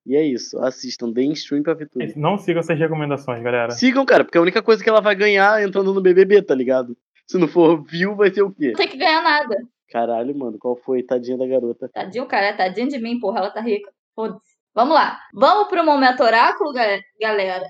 E 0.07 0.15
é 0.17 0.23
isso, 0.23 0.59
assistam, 0.59 1.11
deem 1.11 1.33
stream 1.33 1.63
pra 1.63 1.73
VTube. 1.73 2.13
Não 2.15 2.37
sigam 2.37 2.61
essas 2.61 2.79
recomendações, 2.79 3.43
galera. 3.43 3.71
Sigam, 3.71 4.05
cara, 4.05 4.23
porque 4.23 4.37
é 4.37 4.41
a 4.41 4.43
única 4.43 4.63
coisa 4.63 4.85
que 4.85 4.89
ela 4.89 5.01
vai 5.01 5.15
ganhar 5.15 5.63
entrando 5.63 5.95
no 5.95 6.03
BBB, 6.03 6.43
tá 6.43 6.55
ligado? 6.55 6.95
Se 7.27 7.39
não 7.39 7.49
for 7.49 7.83
view, 7.83 8.15
vai 8.15 8.31
ser 8.31 8.43
o 8.43 8.53
quê? 8.53 8.69
Não 8.69 8.75
tem 8.75 8.89
que 8.89 8.99
ganhar 8.99 9.23
nada. 9.23 9.57
Caralho, 9.95 10.37
mano, 10.37 10.59
qual 10.59 10.75
foi? 10.75 11.05
Tadinha 11.05 11.39
da 11.39 11.47
garota. 11.47 11.89
Tadinho, 11.89 12.27
cara, 12.27 12.57
tadinha 12.57 12.89
de 12.89 12.99
mim, 12.99 13.21
porra, 13.21 13.39
ela 13.39 13.51
tá 13.51 13.61
rica. 13.61 13.93
Vamos 14.75 14.93
lá. 14.93 15.21
Vamos 15.33 15.69
para 15.69 15.83
o 15.83 15.87
momento 15.87 16.21
oráculo, 16.21 16.73
galera. 17.21 17.65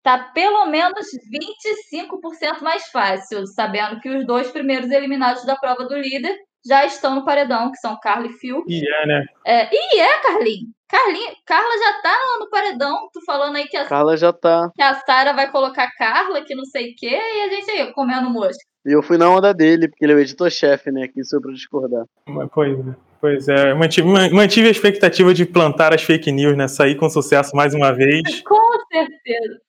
Tá 0.00 0.30
pelo 0.32 0.66
menos 0.66 1.08
25% 1.28 2.62
mais 2.62 2.86
fácil, 2.90 3.44
sabendo 3.48 3.98
que 4.00 4.08
os 4.08 4.24
dois 4.24 4.48
primeiros 4.52 4.92
eliminados 4.92 5.44
da 5.44 5.56
prova 5.56 5.84
do 5.86 5.96
líder 5.96 6.38
já 6.64 6.84
estão 6.84 7.16
no 7.16 7.24
paredão, 7.24 7.72
que 7.72 7.78
são 7.78 7.98
Carla 7.98 8.28
e 8.28 8.32
Phil. 8.34 8.62
E 8.68 8.88
é, 8.88 9.06
né? 9.06 9.24
É, 9.44 9.68
e 9.72 9.98
é, 9.98 10.20
Carlinhos. 10.20 10.70
Carlinhos, 10.88 11.34
Carla 11.44 11.78
já 11.78 12.00
tá 12.00 12.16
no, 12.16 12.44
no, 12.44 12.48
paredão, 12.48 13.08
tu 13.12 13.20
falando 13.26 13.56
aí 13.56 13.66
que 13.66 13.76
a, 13.76 13.86
Carla 13.86 14.16
já 14.16 14.32
tá. 14.32 14.70
que 14.72 14.82
a 14.82 14.94
Sara 14.94 15.32
vai 15.32 15.50
colocar 15.50 15.90
Carla, 15.98 16.44
que 16.44 16.54
não 16.54 16.64
sei 16.64 16.92
o 16.92 16.94
quê, 16.96 17.10
e 17.10 17.40
a 17.42 17.48
gente 17.48 17.70
aí 17.72 17.92
comendo 17.92 18.30
mosca. 18.30 18.64
E 18.86 18.92
eu 18.92 19.02
fui 19.02 19.18
na 19.18 19.28
onda 19.28 19.52
dele, 19.52 19.88
porque 19.88 20.04
ele 20.04 20.12
é 20.12 20.16
o 20.16 20.20
editor-chefe, 20.20 20.92
né? 20.92 21.02
Aqui 21.02 21.24
sou 21.24 21.40
pra 21.40 21.52
discordar. 21.52 22.06
Pois 22.54 22.78
é. 22.78 22.94
Pois 23.20 23.48
é, 23.48 23.74
mantive, 23.74 24.06
mantive 24.06 24.68
a 24.68 24.70
expectativa 24.70 25.34
de 25.34 25.44
plantar 25.44 25.92
as 25.92 26.02
fake 26.02 26.30
news, 26.30 26.56
né? 26.56 26.68
Sair 26.68 26.96
com 26.96 27.10
sucesso 27.10 27.56
mais 27.56 27.74
uma 27.74 27.92
vez. 27.92 28.22
Com 28.46 28.78
certeza. 28.92 29.60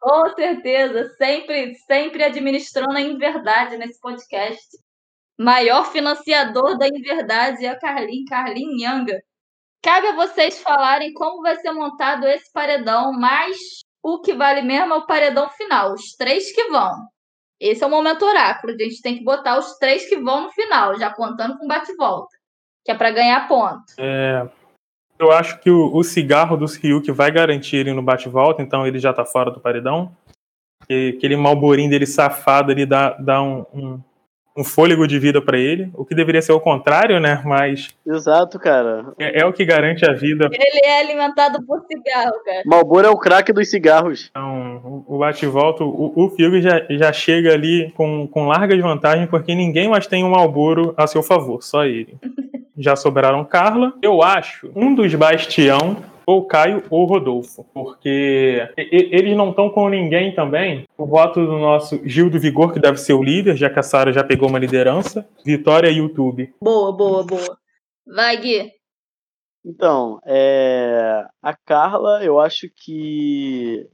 Com 0.00 0.34
certeza. 0.34 1.08
Sempre, 1.16 1.74
sempre 1.86 2.24
administrando 2.24 2.96
a 2.96 3.00
inverdade 3.00 3.76
nesse 3.76 4.00
podcast. 4.00 4.66
Maior 5.38 5.84
financiador 5.92 6.76
da 6.78 6.88
inverdade 6.88 7.64
é 7.64 7.72
o 7.72 7.78
Carlin, 7.78 8.24
Carlin 8.24 8.76
Nhanga. 8.76 9.22
Cabe 9.82 10.08
a 10.08 10.16
vocês 10.16 10.60
falarem 10.60 11.12
como 11.12 11.42
vai 11.42 11.54
ser 11.56 11.70
montado 11.70 12.26
esse 12.26 12.50
paredão, 12.52 13.12
mas 13.12 13.56
o 14.02 14.20
que 14.20 14.32
vale 14.32 14.62
mesmo 14.62 14.94
é 14.94 14.96
o 14.96 15.06
paredão 15.06 15.48
final, 15.50 15.92
os 15.92 16.16
três 16.16 16.52
que 16.52 16.64
vão. 16.64 16.90
Esse 17.60 17.82
é 17.82 17.86
o 17.86 17.90
momento 17.90 18.24
oráculo, 18.24 18.74
a 18.74 18.82
gente 18.82 19.00
tem 19.00 19.16
que 19.16 19.24
botar 19.24 19.58
os 19.58 19.78
três 19.78 20.08
que 20.08 20.16
vão 20.16 20.42
no 20.42 20.50
final, 20.50 20.98
já 20.98 21.10
contando 21.10 21.56
com 21.58 21.66
bate-volta, 21.66 22.36
que 22.84 22.92
é 22.92 22.94
para 22.94 23.10
ganhar 23.10 23.48
ponto. 23.48 23.84
É, 23.98 24.46
eu 25.18 25.32
acho 25.32 25.58
que 25.60 25.70
o, 25.70 25.94
o 25.94 26.04
cigarro 26.04 26.56
do 26.56 26.66
Ryuk 26.66 27.10
vai 27.12 27.30
garantir 27.30 27.76
ele 27.76 27.92
no 27.92 28.02
bate-volta, 28.02 28.62
então 28.62 28.86
ele 28.86 28.98
já 28.98 29.12
tá 29.12 29.24
fora 29.24 29.50
do 29.50 29.60
paredão. 29.60 30.14
E 30.88 31.14
aquele 31.16 31.36
malborinho 31.36 31.90
dele 31.90 32.06
safado 32.06 32.70
ali 32.70 32.84
dá, 32.84 33.10
dá 33.14 33.42
um, 33.42 33.64
um 33.72 34.00
um 34.56 34.64
fôlego 34.64 35.06
de 35.06 35.18
vida 35.18 35.42
para 35.42 35.58
ele, 35.58 35.90
o 35.94 36.04
que 36.04 36.14
deveria 36.14 36.40
ser 36.40 36.52
o 36.52 36.60
contrário, 36.60 37.20
né? 37.20 37.42
Mas. 37.44 37.90
Exato, 38.06 38.58
cara. 38.58 39.06
É, 39.18 39.42
é, 39.42 39.46
o 39.46 39.52
que 39.52 39.64
garante 39.64 40.08
a 40.08 40.12
vida. 40.12 40.48
Ele 40.50 40.80
é 40.84 41.00
alimentado 41.00 41.62
por 41.64 41.84
cigarro, 41.86 42.34
cara. 42.44 42.62
Malboro 42.64 43.06
é 43.06 43.10
o 43.10 43.18
craque 43.18 43.52
dos 43.52 43.68
cigarros. 43.68 44.28
Então, 44.30 45.04
o 45.06 45.18
bate-volta, 45.18 45.84
o, 45.84 46.12
o 46.16 46.30
Fiuk 46.30 46.62
já, 46.62 46.86
já 46.90 47.12
chega 47.12 47.52
ali 47.52 47.92
com, 47.96 48.26
com 48.26 48.46
larga 48.46 48.76
vantagem, 48.80 49.26
porque 49.26 49.54
ninguém 49.54 49.88
mais 49.88 50.06
tem 50.06 50.24
um 50.24 50.30
Malboro 50.30 50.94
a 50.96 51.06
seu 51.06 51.22
favor, 51.22 51.62
só 51.62 51.84
ele. 51.84 52.16
já 52.76 52.94
sobraram 52.94 53.44
Carla. 53.44 53.92
Eu 54.02 54.22
acho 54.22 54.70
um 54.74 54.94
dos 54.94 55.14
bastião 55.14 55.96
ou 56.26 56.44
Caio 56.44 56.82
ou 56.90 57.04
Rodolfo, 57.04 57.64
porque 57.72 58.68
eles 58.76 59.36
não 59.36 59.50
estão 59.50 59.70
com 59.70 59.88
ninguém 59.88 60.34
também. 60.34 60.84
O 60.98 61.06
voto 61.06 61.46
do 61.46 61.58
nosso 61.58 62.00
Gil 62.06 62.28
do 62.28 62.40
Vigor, 62.40 62.72
que 62.72 62.80
deve 62.80 62.98
ser 62.98 63.12
o 63.12 63.22
líder, 63.22 63.56
já 63.56 63.70
que 63.70 63.78
a 63.78 63.82
Sara 63.82 64.12
já 64.12 64.24
pegou 64.24 64.48
uma 64.48 64.58
liderança. 64.58 65.26
Vitória 65.44 65.88
YouTube. 65.88 66.52
Boa, 66.60 66.92
boa, 66.92 67.24
boa. 67.24 67.58
Vai, 68.04 68.36
Gui. 68.38 68.72
Então, 69.64 70.20
é... 70.26 71.24
a 71.40 71.56
Carla, 71.56 72.24
eu 72.24 72.40
acho 72.40 72.68
que 72.74 73.88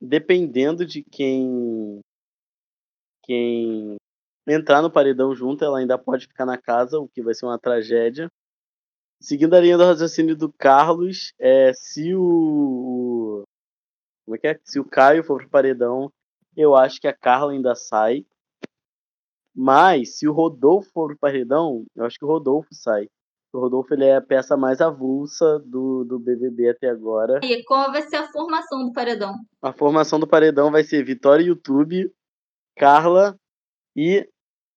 dependendo 0.00 0.86
de 0.86 1.02
quem 1.02 2.00
quem 3.24 3.96
entrar 4.46 4.80
no 4.82 4.90
paredão 4.90 5.34
junto, 5.34 5.64
ela 5.64 5.78
ainda 5.78 5.98
pode 5.98 6.28
ficar 6.28 6.46
na 6.46 6.56
casa, 6.56 7.00
o 7.00 7.08
que 7.08 7.22
vai 7.22 7.34
ser 7.34 7.46
uma 7.46 7.58
tragédia. 7.58 8.30
Seguindo 9.20 9.54
a 9.54 9.60
linha 9.60 9.78
do 9.78 9.84
raciocínio 9.84 10.36
do 10.36 10.52
Carlos, 10.52 11.32
é, 11.38 11.72
se 11.74 12.14
o. 12.14 13.42
Como 14.24 14.36
é 14.36 14.38
que 14.38 14.48
é? 14.48 14.60
Se 14.64 14.78
o 14.78 14.84
Caio 14.84 15.24
for 15.24 15.38
pro 15.38 15.48
paredão, 15.48 16.12
eu 16.56 16.74
acho 16.74 17.00
que 17.00 17.08
a 17.08 17.16
Carla 17.16 17.52
ainda 17.52 17.74
sai. 17.74 18.24
Mas, 19.54 20.18
se 20.18 20.28
o 20.28 20.32
Rodolfo 20.32 20.90
for 20.92 21.08
pro 21.08 21.18
paredão, 21.18 21.84
eu 21.94 22.04
acho 22.04 22.18
que 22.18 22.24
o 22.24 22.28
Rodolfo 22.28 22.68
sai. 22.72 23.08
O 23.52 23.58
Rodolfo 23.58 23.94
ele 23.94 24.04
é 24.04 24.16
a 24.16 24.20
peça 24.20 24.54
mais 24.54 24.82
avulsa 24.82 25.58
do, 25.60 26.04
do 26.04 26.18
BBB 26.18 26.68
até 26.68 26.90
agora. 26.90 27.40
E 27.42 27.64
qual 27.64 27.90
vai 27.90 28.02
ser 28.02 28.16
a 28.16 28.30
formação 28.30 28.84
do 28.84 28.92
paredão? 28.92 29.34
A 29.62 29.72
formação 29.72 30.20
do 30.20 30.26
paredão 30.26 30.70
vai 30.70 30.84
ser 30.84 31.02
Vitória 31.02 31.44
YouTube, 31.44 32.12
Carla 32.76 33.34
e 33.96 34.28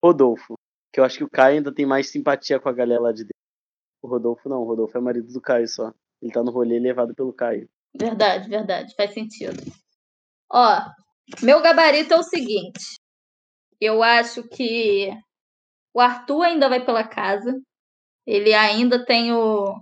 Rodolfo. 0.01 0.53
Que 0.93 1.01
eu 1.01 1.03
acho 1.03 1.17
que 1.17 1.23
o 1.25 1.29
Caio 1.29 1.57
ainda 1.57 1.73
tem 1.73 1.85
mais 1.85 2.09
simpatia 2.09 2.59
com 2.59 2.69
a 2.69 2.73
galera 2.73 3.01
lá 3.01 3.11
de 3.11 3.23
dentro. 3.23 3.38
O 4.01 4.07
Rodolfo 4.07 4.47
não, 4.47 4.61
o 4.61 4.65
Rodolfo 4.65 4.97
é 4.97 5.01
marido 5.01 5.31
do 5.31 5.41
Caio 5.41 5.67
só. 5.67 5.93
Ele 6.21 6.31
tá 6.31 6.43
no 6.43 6.51
rolê 6.51 6.79
levado 6.79 7.13
pelo 7.13 7.33
Caio. 7.33 7.69
Verdade, 7.97 8.49
verdade, 8.49 8.95
faz 8.95 9.13
sentido. 9.13 9.61
Ó, 10.51 10.79
meu 11.41 11.61
gabarito 11.61 12.13
é 12.13 12.17
o 12.17 12.23
seguinte. 12.23 12.99
Eu 13.79 14.03
acho 14.03 14.43
que 14.43 15.09
o 15.93 15.99
Arthur 15.99 16.43
ainda 16.43 16.69
vai 16.69 16.83
pela 16.83 17.07
casa. 17.07 17.59
Ele 18.25 18.53
ainda 18.53 19.05
tem 19.05 19.33
o. 19.33 19.75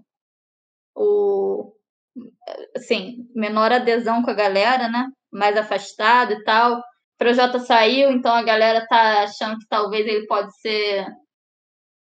o 0.96 1.74
assim, 2.76 3.28
menor 3.36 3.72
adesão 3.72 4.24
com 4.24 4.32
a 4.32 4.36
galera, 4.36 4.90
né? 4.90 5.08
Mais 5.32 5.58
afastado 5.58 6.34
e 6.34 6.44
tal. 6.44 6.78
O 6.78 6.84
Projota 7.18 7.60
saiu, 7.60 8.12
então 8.12 8.34
a 8.34 8.44
galera 8.44 8.86
tá 8.88 9.24
achando 9.24 9.58
que 9.58 9.68
talvez 9.68 10.06
ele 10.06 10.28
pode 10.28 10.56
ser 10.60 11.06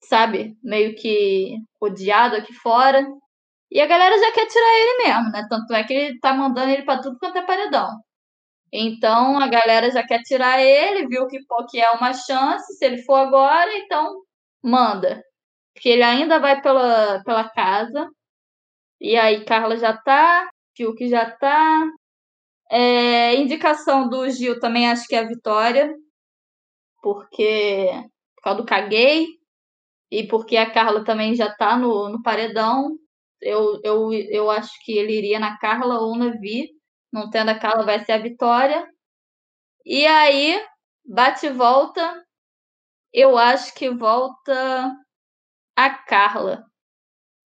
sabe, 0.07 0.55
meio 0.63 0.95
que 0.95 1.57
odiado 1.81 2.35
aqui 2.35 2.53
fora. 2.53 3.05
E 3.71 3.81
a 3.81 3.87
galera 3.87 4.17
já 4.17 4.31
quer 4.31 4.47
tirar 4.47 4.79
ele 4.79 5.03
mesmo, 5.03 5.31
né? 5.31 5.45
Tanto 5.49 5.73
é 5.73 5.83
que 5.83 5.93
ele 5.93 6.19
tá 6.19 6.33
mandando 6.33 6.71
ele 6.71 6.83
para 6.83 7.01
tudo 7.01 7.17
quanto 7.19 7.37
é 7.37 7.45
paredão. 7.45 7.89
Então 8.71 9.39
a 9.39 9.47
galera 9.47 9.89
já 9.91 10.05
quer 10.05 10.21
tirar 10.23 10.61
ele, 10.61 11.07
viu 11.07 11.27
que, 11.27 11.39
que 11.69 11.79
é 11.79 11.91
uma 11.91 12.13
chance, 12.13 12.77
se 12.77 12.85
ele 12.85 13.01
for 13.03 13.15
agora, 13.15 13.75
então 13.77 14.21
manda. 14.63 15.23
Porque 15.73 15.89
ele 15.89 16.03
ainda 16.03 16.39
vai 16.39 16.61
pela, 16.61 17.21
pela 17.23 17.49
casa. 17.49 18.09
E 18.99 19.17
aí 19.17 19.45
Carla 19.45 19.77
já 19.77 19.95
tá, 19.97 20.49
Fiuk 20.75 21.07
já 21.09 21.29
tá. 21.31 21.83
É, 22.71 23.35
indicação 23.35 24.09
do 24.09 24.29
Gil 24.29 24.59
também 24.59 24.89
acho 24.89 25.07
que 25.07 25.15
é 25.15 25.19
a 25.19 25.27
vitória. 25.27 25.93
Porque 27.01 27.89
por 28.35 28.43
causa 28.43 28.61
do 28.61 28.65
caguei 28.65 29.27
e 30.19 30.27
porque 30.27 30.57
a 30.57 30.71
Carla 30.71 31.03
também 31.03 31.35
já 31.35 31.53
tá 31.53 31.77
no, 31.77 32.09
no 32.09 32.21
paredão, 32.23 32.97
eu, 33.41 33.79
eu, 33.83 34.13
eu 34.13 34.49
acho 34.49 34.71
que 34.85 34.93
ele 34.97 35.17
iria 35.17 35.39
na 35.39 35.57
Carla 35.57 35.99
ou 35.99 36.15
na 36.17 36.29
Vi. 36.31 36.69
Não 37.11 37.29
tendo 37.29 37.49
a 37.51 37.59
Carla, 37.59 37.85
vai 37.85 38.03
ser 38.03 38.13
a 38.13 38.17
Vitória. 38.17 38.87
E 39.85 40.05
aí, 40.07 40.61
bate 41.05 41.47
e 41.47 41.51
volta. 41.51 42.23
Eu 43.13 43.37
acho 43.37 43.73
que 43.75 43.89
volta 43.89 44.93
a 45.75 45.89
Carla. 45.91 46.65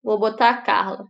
Vou 0.02 0.18
botar 0.18 0.50
a 0.50 0.62
Carla. 0.62 1.06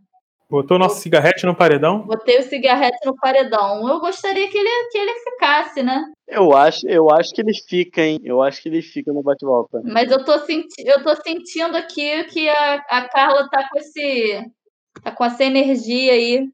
Botou 0.49 0.79
nosso 0.79 0.99
cigarrete 0.99 1.45
no 1.45 1.55
paredão? 1.55 2.01
Botei 2.07 2.39
o 2.39 2.43
cigarrete 2.43 2.97
no 3.05 3.15
paredão. 3.15 3.87
Eu 3.87 3.99
gostaria 3.99 4.49
que 4.49 4.57
ele, 4.57 4.89
que 4.91 4.97
ele 4.97 5.13
ficasse, 5.19 5.83
né? 5.83 6.03
Eu 6.27 6.55
acho, 6.55 6.87
eu 6.87 7.11
acho 7.11 7.31
que 7.35 7.41
ele 7.41 7.53
fica, 7.53 8.01
hein? 8.01 8.19
Eu 8.23 8.41
acho 8.41 8.59
que 8.63 8.67
ele 8.67 8.81
fica 8.81 9.13
no 9.13 9.21
bate-volta. 9.21 9.79
Mas 9.83 10.09
eu 10.09 10.25
tô, 10.25 10.39
senti 10.39 10.81
eu 10.83 11.03
tô 11.03 11.15
sentindo 11.17 11.77
aqui 11.77 12.23
que 12.25 12.49
a, 12.49 12.75
a 12.89 13.09
Carla 13.09 13.47
tá 13.47 13.69
com 13.69 13.77
esse. 13.77 14.43
tá 15.03 15.11
com 15.11 15.23
essa 15.23 15.43
energia 15.43 16.13
aí 16.13 16.49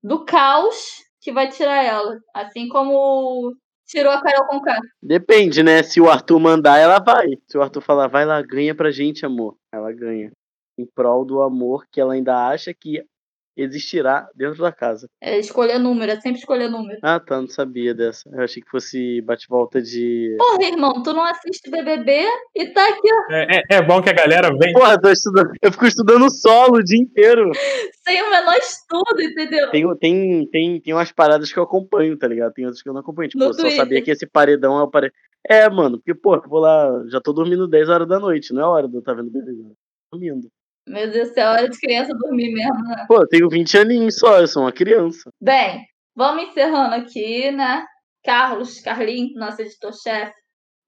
do 0.00 0.24
caos 0.24 1.02
que 1.20 1.32
vai 1.32 1.48
tirar 1.48 1.82
ela. 1.82 2.20
Assim 2.32 2.68
como 2.68 3.52
tirou 3.84 4.12
a 4.12 4.22
Carol 4.22 4.46
com 4.46 4.60
K. 4.60 4.78
Depende, 5.02 5.64
né? 5.64 5.82
Se 5.82 6.00
o 6.00 6.08
Arthur 6.08 6.38
mandar, 6.38 6.78
ela 6.78 7.00
vai. 7.00 7.26
Se 7.48 7.58
o 7.58 7.62
Arthur 7.62 7.80
falar, 7.80 8.06
vai 8.06 8.24
lá, 8.24 8.40
ganha 8.42 8.76
pra 8.76 8.92
gente, 8.92 9.26
amor. 9.26 9.56
Ela 9.72 9.92
ganha 9.92 10.30
em 10.80 10.86
prol 10.86 11.24
do 11.24 11.42
amor 11.42 11.86
que 11.90 12.00
ela 12.00 12.14
ainda 12.14 12.48
acha 12.48 12.72
que 12.74 13.02
existirá 13.58 14.28
dentro 14.34 14.62
da 14.62 14.70
casa. 14.70 15.08
É 15.20 15.36
escolher 15.38 15.78
número, 15.78 16.12
é 16.12 16.20
sempre 16.20 16.38
escolher 16.38 16.70
número. 16.70 16.98
Ah, 17.02 17.18
tá, 17.18 17.40
não 17.40 17.48
sabia 17.48 17.92
dessa. 17.92 18.30
Eu 18.32 18.42
achei 18.42 18.62
que 18.62 18.70
fosse 18.70 19.20
bate-volta 19.22 19.82
de. 19.82 20.36
Porra, 20.38 20.64
irmão, 20.64 21.02
tu 21.02 21.12
não 21.12 21.24
assiste 21.24 21.68
BBB 21.68 22.24
e 22.54 22.66
tá 22.68 22.88
aqui, 22.88 23.08
ó. 23.12 23.32
É, 23.32 23.46
é, 23.56 23.76
é 23.76 23.82
bom 23.82 24.00
que 24.00 24.10
a 24.10 24.14
galera 24.14 24.56
vem. 24.56 24.72
Porra, 24.72 25.00
tô 25.00 25.10
estudando. 25.10 25.50
Eu 25.60 25.72
fico 25.72 25.86
estudando 25.86 26.30
solo 26.30 26.76
o 26.78 26.84
dia 26.84 27.00
inteiro. 27.00 27.50
Sem 28.06 28.22
o 28.22 28.30
menor 28.30 28.56
estudo, 28.56 29.20
entendeu? 29.20 29.70
Tem, 29.70 29.96
tem, 29.96 30.46
tem, 30.46 30.80
tem 30.80 30.94
umas 30.94 31.10
paradas 31.10 31.52
que 31.52 31.58
eu 31.58 31.64
acompanho, 31.64 32.16
tá 32.16 32.28
ligado? 32.28 32.52
Tem 32.52 32.64
outras 32.64 32.80
que 32.80 32.88
eu 32.88 32.92
não 32.92 33.00
acompanho. 33.00 33.28
Tipo, 33.28 33.44
no 33.44 33.50
eu 33.50 33.54
só 33.54 33.70
sabia 33.70 34.00
que 34.00 34.10
esse 34.10 34.26
paredão 34.26 34.78
é 34.78 34.82
o 34.82 34.88
paredão. 34.88 35.16
É, 35.46 35.68
mano, 35.68 35.98
porque, 35.98 36.14
pô, 36.14 36.36
eu 36.36 36.42
vou 36.48 36.60
lá, 36.60 37.04
já 37.08 37.20
tô 37.20 37.32
dormindo 37.32 37.66
10 37.66 37.88
horas 37.88 38.08
da 38.08 38.18
noite, 38.18 38.52
não 38.52 38.62
é 38.62 38.66
hora 38.66 38.88
de 38.88 38.94
eu 38.94 39.00
estar 39.00 39.14
tá 39.14 39.20
vendo 39.20 39.30
BBB. 39.30 39.72
Dormindo. 40.12 40.48
Meu 40.88 41.10
Deus 41.10 41.28
do 41.28 41.34
céu, 41.34 41.50
hora 41.50 41.68
de 41.68 41.78
criança 41.78 42.14
dormir 42.14 42.52
mesmo, 42.52 42.82
né? 42.84 43.04
Pô, 43.06 43.20
eu 43.20 43.28
tenho 43.28 43.48
20 43.48 43.78
aninhos 43.78 44.16
só, 44.16 44.40
eu 44.40 44.48
sou 44.48 44.62
uma 44.62 44.72
criança. 44.72 45.30
Bem, 45.40 45.84
vamos 46.16 46.44
encerrando 46.44 46.94
aqui, 46.94 47.50
né? 47.50 47.84
Carlos, 48.24 48.80
Carlinhos, 48.80 49.34
nosso 49.34 49.62
editor-chefe, 49.62 50.32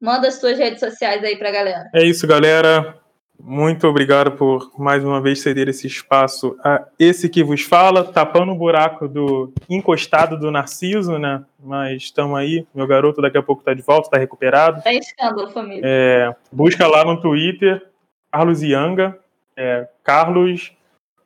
manda 0.01 0.29
as 0.29 0.35
suas 0.35 0.59
redes 0.59 0.81
sociais 0.81 1.23
aí 1.23 1.37
pra 1.37 1.51
galera. 1.51 1.89
É 1.95 2.05
isso, 2.05 2.27
galera. 2.27 2.99
Muito 3.43 3.87
obrigado 3.87 4.33
por 4.33 4.71
mais 4.79 5.03
uma 5.03 5.21
vez 5.21 5.41
ceder 5.41 5.69
esse 5.69 5.87
espaço 5.87 6.59
a 6.63 6.87
esse 6.99 7.29
que 7.29 7.43
vos 7.43 7.63
fala, 7.63 8.05
tapando 8.05 8.53
o 8.53 8.55
buraco 8.55 9.09
do 9.09 9.53
encostado 9.69 10.39
do 10.39 10.51
Narciso, 10.51 11.19
né? 11.19 11.43
Mas 11.59 12.03
estamos 12.03 12.39
aí, 12.39 12.67
meu 12.75 12.87
garoto 12.87 13.23
daqui 13.23 13.39
a 13.39 13.43
pouco 13.43 13.63
está 13.63 13.73
de 13.73 13.81
volta, 13.81 14.09
está 14.09 14.19
recuperado. 14.19 14.83
Tá 14.83 14.93
escândalo, 14.93 15.51
família. 15.51 15.81
É, 15.83 16.37
busca 16.53 16.87
lá 16.87 17.03
no 17.03 17.19
Twitter, 17.21 17.83
Carlos 18.31 18.63
Yanga, 18.63 19.19
é, 19.61 19.87
Carlos 20.03 20.75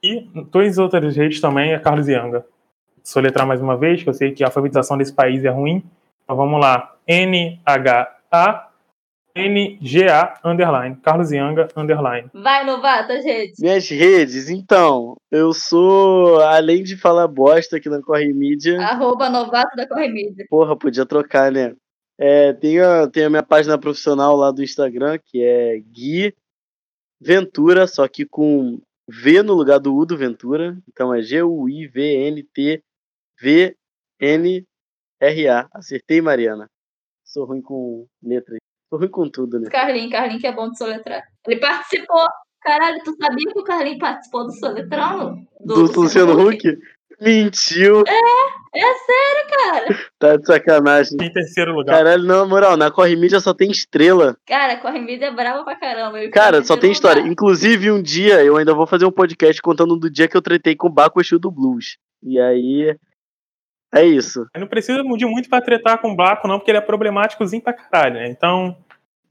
e 0.02 0.20
todas 0.52 0.72
as 0.72 0.78
outras 0.78 1.16
redes 1.16 1.40
também 1.40 1.72
é 1.72 1.78
Carlos 1.78 2.06
Yanga. 2.06 2.44
Soletrar 3.02 3.46
mais 3.46 3.62
uma 3.62 3.78
vez, 3.78 4.02
que 4.02 4.08
eu 4.08 4.14
sei 4.14 4.32
que 4.32 4.44
a 4.44 4.48
alfabetização 4.48 4.98
desse 4.98 5.14
país 5.14 5.42
é 5.44 5.48
ruim, 5.48 5.82
então 6.22 6.36
vamos 6.36 6.60
lá. 6.60 6.94
N-H-A 7.08 8.68
N-G-A, 9.34 10.40
underline. 10.44 10.96
Carlos 10.96 11.30
Yanga, 11.30 11.68
underline. 11.76 12.28
Vai, 12.34 12.64
novato, 12.64 13.12
as 13.12 13.24
redes. 13.24 13.58
Minhas 13.60 13.88
redes, 13.88 14.50
então. 14.50 15.16
Eu 15.30 15.52
sou, 15.52 16.40
além 16.40 16.82
de 16.82 16.96
falar 16.96 17.28
bosta 17.28 17.76
aqui 17.76 17.88
na 17.88 18.02
Corre 18.02 18.32
Mídia. 18.32 18.80
Arroba 18.80 19.30
novato 19.30 19.76
da 19.76 19.86
Corre 19.86 20.08
Mídia. 20.08 20.44
Porra, 20.50 20.76
podia 20.76 21.06
trocar, 21.06 21.52
né? 21.52 21.74
É, 22.18 22.52
tem, 22.52 22.80
a, 22.80 23.06
tem 23.08 23.24
a 23.24 23.30
minha 23.30 23.44
página 23.44 23.78
profissional 23.78 24.36
lá 24.36 24.50
do 24.50 24.62
Instagram, 24.62 25.18
que 25.24 25.40
é 25.42 25.78
Gui 25.78 26.34
Ventura, 27.20 27.86
só 27.86 28.08
que 28.08 28.26
com 28.26 28.80
V 29.08 29.42
no 29.42 29.54
lugar 29.54 29.78
do 29.78 29.94
U 29.94 30.04
do 30.04 30.16
Ventura. 30.16 30.76
Então 30.88 31.14
é 31.14 31.22
G-U-I-V-N-T-V-N 31.22 31.88
R-A. 35.20 35.68
Acertei, 35.72 36.20
Mariana. 36.20 36.68
Sou 37.24 37.44
ruim 37.44 37.60
com 37.62 38.06
letras. 38.22 38.58
Sou 38.88 38.98
ruim 38.98 39.08
com 39.08 39.28
tudo, 39.28 39.60
né? 39.60 39.68
Carlinhos, 39.70 40.12
Carlinhos 40.12 40.40
que 40.40 40.46
é 40.46 40.52
bom 40.52 40.70
de 40.70 40.78
soletrar. 40.78 41.22
Ele 41.46 41.60
participou. 41.60 42.26
Caralho, 42.60 43.02
tu 43.04 43.14
sabia 43.16 43.52
que 43.52 43.58
o 43.58 43.64
Carlinhos 43.64 43.98
participou 43.98 44.46
do 44.46 44.52
soletrão? 44.52 45.46
Do, 45.60 45.88
do 45.88 46.00
Luciano? 46.00 46.48
Huck? 46.48 46.62
Mentiu. 47.20 48.04
É, 48.06 48.78
é 48.78 48.94
sério, 48.94 49.50
cara. 49.50 49.57
Tá 50.18 50.36
de 50.36 50.46
sacanagem. 50.46 51.16
Em 51.20 51.32
terceiro 51.32 51.74
lugar. 51.74 51.96
Caralho, 51.96 52.24
não, 52.24 52.48
moral, 52.48 52.76
na 52.76 52.90
Corre 52.90 53.14
Mídia 53.16 53.40
só 53.40 53.54
tem 53.54 53.70
estrela. 53.70 54.36
Cara, 54.46 54.74
a 54.74 54.76
Corre 54.80 55.00
Mídia 55.00 55.26
é 55.26 55.34
brava 55.34 55.64
pra 55.64 55.76
caramba. 55.76 56.28
Cara, 56.30 56.62
só 56.64 56.76
tem 56.76 56.90
história. 56.90 57.20
Lugar. 57.20 57.32
Inclusive, 57.32 57.90
um 57.90 58.02
dia 58.02 58.42
eu 58.44 58.56
ainda 58.56 58.74
vou 58.74 58.86
fazer 58.86 59.04
um 59.04 59.12
podcast 59.12 59.60
contando 59.62 59.96
do 59.96 60.10
dia 60.10 60.28
que 60.28 60.36
eu 60.36 60.42
tretei 60.42 60.74
com 60.74 60.88
o 60.88 60.92
Baco 60.92 61.20
Exu 61.20 61.38
do 61.38 61.50
Blues. 61.50 61.98
E 62.22 62.38
aí, 62.40 62.96
é 63.94 64.04
isso. 64.04 64.46
Não 64.56 64.66
precisa 64.66 65.02
de 65.02 65.26
muito 65.26 65.48
pra 65.48 65.60
tretar 65.60 66.00
com 66.00 66.12
o 66.12 66.16
Baco, 66.16 66.46
não, 66.46 66.58
porque 66.58 66.70
ele 66.70 66.78
é 66.78 66.82
problemáticozinho 66.82 67.62
pra 67.62 67.72
caralho, 67.72 68.14
né? 68.14 68.28
Então. 68.28 68.76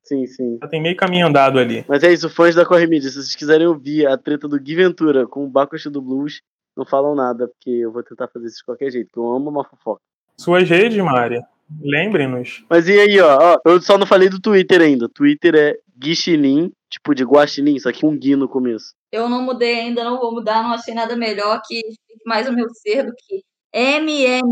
Sim, 0.03 0.25
sim. 0.25 0.57
Já 0.61 0.69
tem 0.69 0.81
meio 0.81 0.95
caminho 0.95 1.27
andado 1.27 1.59
ali. 1.59 1.83
Mas 1.87 2.01
é 2.01 2.11
isso, 2.11 2.29
fãs 2.29 2.55
da 2.55 2.65
Corre 2.65 2.87
Mídia, 2.87 3.09
se 3.09 3.15
vocês 3.15 3.35
quiserem 3.35 3.67
ouvir 3.67 4.07
a 4.07 4.17
treta 4.17 4.47
do 4.47 4.59
Gui 4.59 4.73
Ventura 4.73 5.27
com 5.27 5.43
o 5.43 5.49
Baco 5.49 5.75
do 5.91 6.01
Blues, 6.01 6.41
não 6.75 6.85
falam 6.85 7.13
nada, 7.13 7.47
porque 7.47 7.71
eu 7.71 7.91
vou 7.91 8.03
tentar 8.03 8.27
fazer 8.29 8.47
isso 8.47 8.59
de 8.59 8.63
qualquer 8.63 8.89
jeito, 8.89 9.07
porque 9.07 9.19
eu 9.19 9.31
amo 9.31 9.49
uma 9.49 9.65
fofoca. 9.65 10.01
Suas 10.39 10.69
redes, 10.69 10.97
Mari. 10.97 11.41
Lembrem-nos. 11.81 12.63
Mas 12.69 12.87
e 12.87 12.97
aí, 12.99 13.19
ó, 13.19 13.37
ó, 13.55 13.59
eu 13.65 13.81
só 13.81 13.97
não 13.97 14.05
falei 14.07 14.29
do 14.29 14.39
Twitter 14.39 14.81
ainda. 14.81 15.09
Twitter 15.09 15.55
é 15.55 15.75
Guixinim, 15.97 16.71
tipo 16.89 17.13
de 17.13 17.23
guaxinim, 17.23 17.77
só 17.79 17.91
que 17.91 18.05
um 18.05 18.17
Gui 18.17 18.35
no 18.35 18.47
começo. 18.47 18.93
Eu 19.11 19.27
não 19.27 19.41
mudei 19.41 19.79
ainda, 19.79 20.03
não 20.03 20.19
vou 20.19 20.31
mudar, 20.33 20.63
não 20.63 20.73
achei 20.73 20.93
nada 20.93 21.15
melhor 21.15 21.61
que 21.65 21.81
mais 22.25 22.47
o 22.47 22.53
meu 22.53 22.69
ser 22.69 23.03
do 23.03 23.13
que 23.17 23.41
M-M-N-G-A-R-C. 23.73 24.43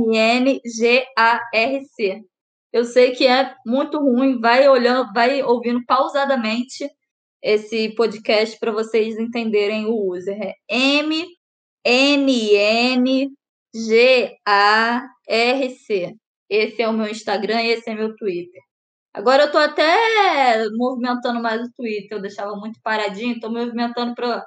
Eu 2.73 2.83
sei 2.83 3.11
que 3.11 3.25
é 3.25 3.55
muito 3.65 3.97
ruim, 3.99 4.39
vai 4.39 4.67
olhando, 4.67 5.13
vai 5.13 5.41
ouvindo 5.41 5.81
pausadamente 5.85 6.89
esse 7.41 7.95
podcast 7.95 8.59
para 8.59 8.71
vocês 8.71 9.17
entenderem 9.17 9.85
o 9.85 10.11
user. 10.13 10.37
É 10.41 10.53
M 10.69 11.25
N 11.85 12.55
N 12.55 13.31
G 13.75 14.35
A 14.45 15.07
R 15.27 15.69
C. 15.71 16.15
Esse 16.49 16.81
é 16.81 16.89
o 16.89 16.93
meu 16.93 17.07
Instagram 17.09 17.61
e 17.63 17.71
esse 17.71 17.89
é 17.89 17.95
meu 17.95 18.15
Twitter. 18.15 18.61
Agora 19.13 19.43
eu 19.45 19.51
tô 19.51 19.57
até 19.57 20.67
movimentando 20.77 21.41
mais 21.41 21.61
o 21.61 21.71
Twitter, 21.75 22.17
eu 22.17 22.21
deixava 22.21 22.55
muito 22.57 22.79
paradinho, 22.83 23.39
tô 23.39 23.49
movimentando 23.51 24.15
para 24.15 24.45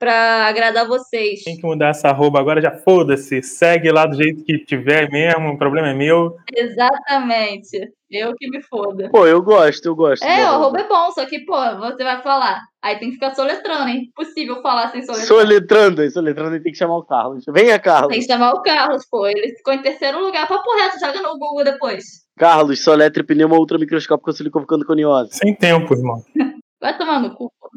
pra 0.00 0.46
agradar 0.46 0.88
vocês. 0.88 1.44
Tem 1.44 1.58
que 1.58 1.62
mudar 1.62 1.88
essa 1.88 2.08
arroba 2.08 2.40
agora, 2.40 2.60
já 2.60 2.72
foda-se. 2.72 3.42
Segue 3.42 3.92
lá 3.92 4.06
do 4.06 4.16
jeito 4.16 4.42
que 4.42 4.58
tiver 4.64 5.10
mesmo, 5.10 5.50
o 5.50 5.58
problema 5.58 5.90
é 5.90 5.94
meu. 5.94 6.34
Exatamente. 6.56 7.92
Eu 8.10 8.34
que 8.34 8.48
me 8.48 8.62
foda. 8.62 9.10
Pô, 9.12 9.26
eu 9.26 9.42
gosto, 9.42 9.84
eu 9.84 9.94
gosto. 9.94 10.24
É, 10.24 10.50
o 10.50 10.54
arroba 10.54 10.80
é 10.80 10.88
bom, 10.88 11.12
só 11.12 11.26
que, 11.26 11.40
pô, 11.44 11.54
você 11.78 12.02
vai 12.02 12.22
falar. 12.22 12.62
Aí 12.82 12.98
tem 12.98 13.10
que 13.10 13.14
ficar 13.14 13.34
soletrando, 13.34 13.90
é 13.90 13.96
impossível 13.96 14.62
falar 14.62 14.88
sem 14.88 15.02
soletrar. 15.02 15.28
Soletrando, 15.28 16.10
soletrando 16.10 16.62
tem 16.62 16.72
que 16.72 16.78
chamar 16.78 16.96
o 16.96 17.04
Carlos. 17.04 17.44
Venha, 17.50 17.78
Carlos. 17.78 18.08
Tem 18.10 18.20
que 18.20 18.26
chamar 18.26 18.52
o 18.52 18.62
Carlos, 18.62 19.06
pô. 19.08 19.26
Ele 19.26 19.54
ficou 19.54 19.74
em 19.74 19.82
terceiro 19.82 20.18
lugar. 20.18 20.48
Papo 20.48 20.76
reto, 20.76 20.98
joga 20.98 21.20
no 21.20 21.38
Google 21.38 21.62
depois. 21.62 22.04
Carlos, 22.38 22.82
soletre 22.82 23.22
pneuma 23.22 23.56
ultramicroscópico 23.56 24.32
silicovocando-coniose. 24.32 25.36
Sem 25.36 25.54
tempo, 25.54 25.94
irmão. 25.94 26.24
vai 26.80 26.96
tomar 26.96 27.20
no 27.20 27.36
cu, 27.36 27.52
pô. 27.60 27.70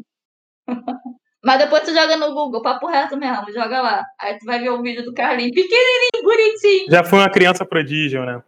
Mas 1.43 1.59
depois 1.59 1.83
tu 1.83 1.93
joga 1.93 2.15
no 2.15 2.33
Google, 2.33 2.61
papo 2.61 2.87
reto 2.87 3.17
mesmo, 3.17 3.51
joga 3.51 3.81
lá. 3.81 4.03
Aí 4.19 4.37
tu 4.39 4.45
vai 4.45 4.59
ver 4.59 4.69
o 4.69 4.81
vídeo 4.81 5.03
do 5.03 5.13
Carlinhos, 5.13 5.51
pequenininho, 5.51 6.23
bonitinho. 6.23 6.89
Já 6.89 7.03
foi 7.03 7.19
uma 7.19 7.29
criança 7.29 7.65
prodígio, 7.65 8.25
né? 8.25 8.41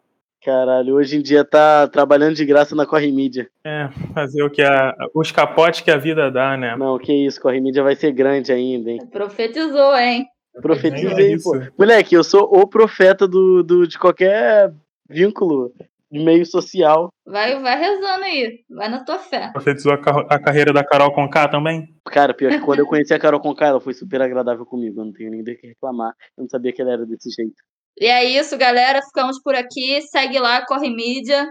Caralho, 0.43 0.95
hoje 0.95 1.17
em 1.17 1.21
dia 1.21 1.43
tá 1.43 1.87
trabalhando 1.87 2.35
de 2.35 2.45
graça 2.45 2.75
na 2.75 2.85
Corre 2.85 3.11
Mídia. 3.11 3.49
É, 3.65 3.89
fazer 4.13 4.43
o 4.43 4.49
que 4.49 4.61
a, 4.61 4.95
os 5.13 5.31
capotes 5.31 5.81
que 5.81 5.91
a 5.91 5.97
vida 5.97 6.31
dá, 6.31 6.55
né? 6.55 6.75
Não, 6.77 6.97
que 6.97 7.11
isso, 7.11 7.41
Corre 7.41 7.59
Mídia 7.59 7.83
vai 7.83 7.95
ser 7.95 8.11
grande 8.11 8.53
ainda, 8.53 8.91
hein? 8.91 8.99
Profetizou, 9.11 9.97
hein? 9.97 10.27
Profetizei, 10.61 11.33
é 11.33 11.37
pô. 11.37 11.59
Moleque, 11.77 12.15
eu 12.15 12.23
sou 12.23 12.43
o 12.43 12.65
profeta 12.65 13.27
do, 13.27 13.61
do, 13.61 13.87
de 13.87 13.99
qualquer 13.99 14.71
vínculo 15.09 15.73
de 16.11 16.23
meio 16.23 16.45
social. 16.45 17.09
Vai, 17.25 17.59
vai 17.59 17.79
rezando 17.79 18.23
aí, 18.23 18.63
vai 18.69 18.89
na 18.89 19.03
tua 19.03 19.19
fé. 19.19 19.49
Profetizou 19.51 19.93
a, 19.93 19.95
a 20.29 20.39
carreira 20.39 20.71
da 20.71 20.83
Carol 20.83 21.13
Conká 21.13 21.47
também? 21.47 21.87
Cara, 22.05 22.33
pior 22.33 22.51
que 22.51 22.59
quando 22.61 22.79
eu 22.79 22.87
conheci 22.87 23.13
a 23.13 23.19
Carol 23.19 23.39
Conká, 23.39 23.67
ela 23.67 23.81
foi 23.81 23.93
super 23.93 24.21
agradável 24.21 24.65
comigo, 24.65 25.01
eu 25.01 25.05
não 25.05 25.13
tenho 25.13 25.31
nem 25.31 25.43
do 25.43 25.55
que 25.55 25.67
reclamar. 25.67 26.13
Eu 26.37 26.43
não 26.43 26.49
sabia 26.49 26.71
que 26.71 26.81
ela 26.81 26.93
era 26.93 27.05
desse 27.05 27.29
jeito. 27.29 27.55
E 27.99 28.05
é 28.05 28.23
isso, 28.23 28.57
galera, 28.57 29.01
ficamos 29.01 29.41
por 29.41 29.55
aqui. 29.55 30.01
Segue 30.01 30.37
lá, 30.37 30.65
Corre 30.65 30.89
Mídia, 30.89 31.47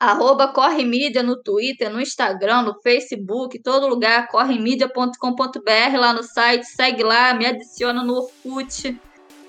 arroba 0.00 0.48
Corre 0.48 0.84
Mídia 0.84 1.22
no 1.22 1.40
Twitter, 1.42 1.90
no 1.90 2.00
Instagram, 2.00 2.62
no 2.62 2.80
Facebook, 2.80 3.60
todo 3.62 3.86
lugar, 3.86 4.28
corremedia.com.br 4.28 5.98
lá 5.98 6.12
no 6.12 6.22
site, 6.22 6.64
segue 6.64 7.02
lá, 7.02 7.34
me 7.34 7.46
adiciona 7.46 8.02
no 8.02 8.14
Orkut. 8.14 8.98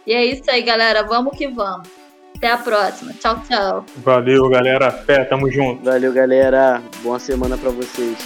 E 0.06 0.14
é 0.14 0.26
isso 0.26 0.50
aí, 0.50 0.62
galera, 0.62 1.04
vamos 1.04 1.38
que 1.38 1.48
vamos. 1.48 2.07
Até 2.38 2.52
a 2.52 2.58
próxima. 2.58 3.14
Tchau, 3.14 3.42
tchau. 3.48 3.86
Valeu, 3.98 4.48
galera. 4.48 4.92
Fé, 4.92 5.24
tamo 5.26 5.52
junto. 5.52 5.84
Valeu, 5.84 6.14
galera. 6.14 6.82
Boa 7.02 7.18
semana 7.18 7.58
para 7.58 7.72
vocês. 7.72 8.18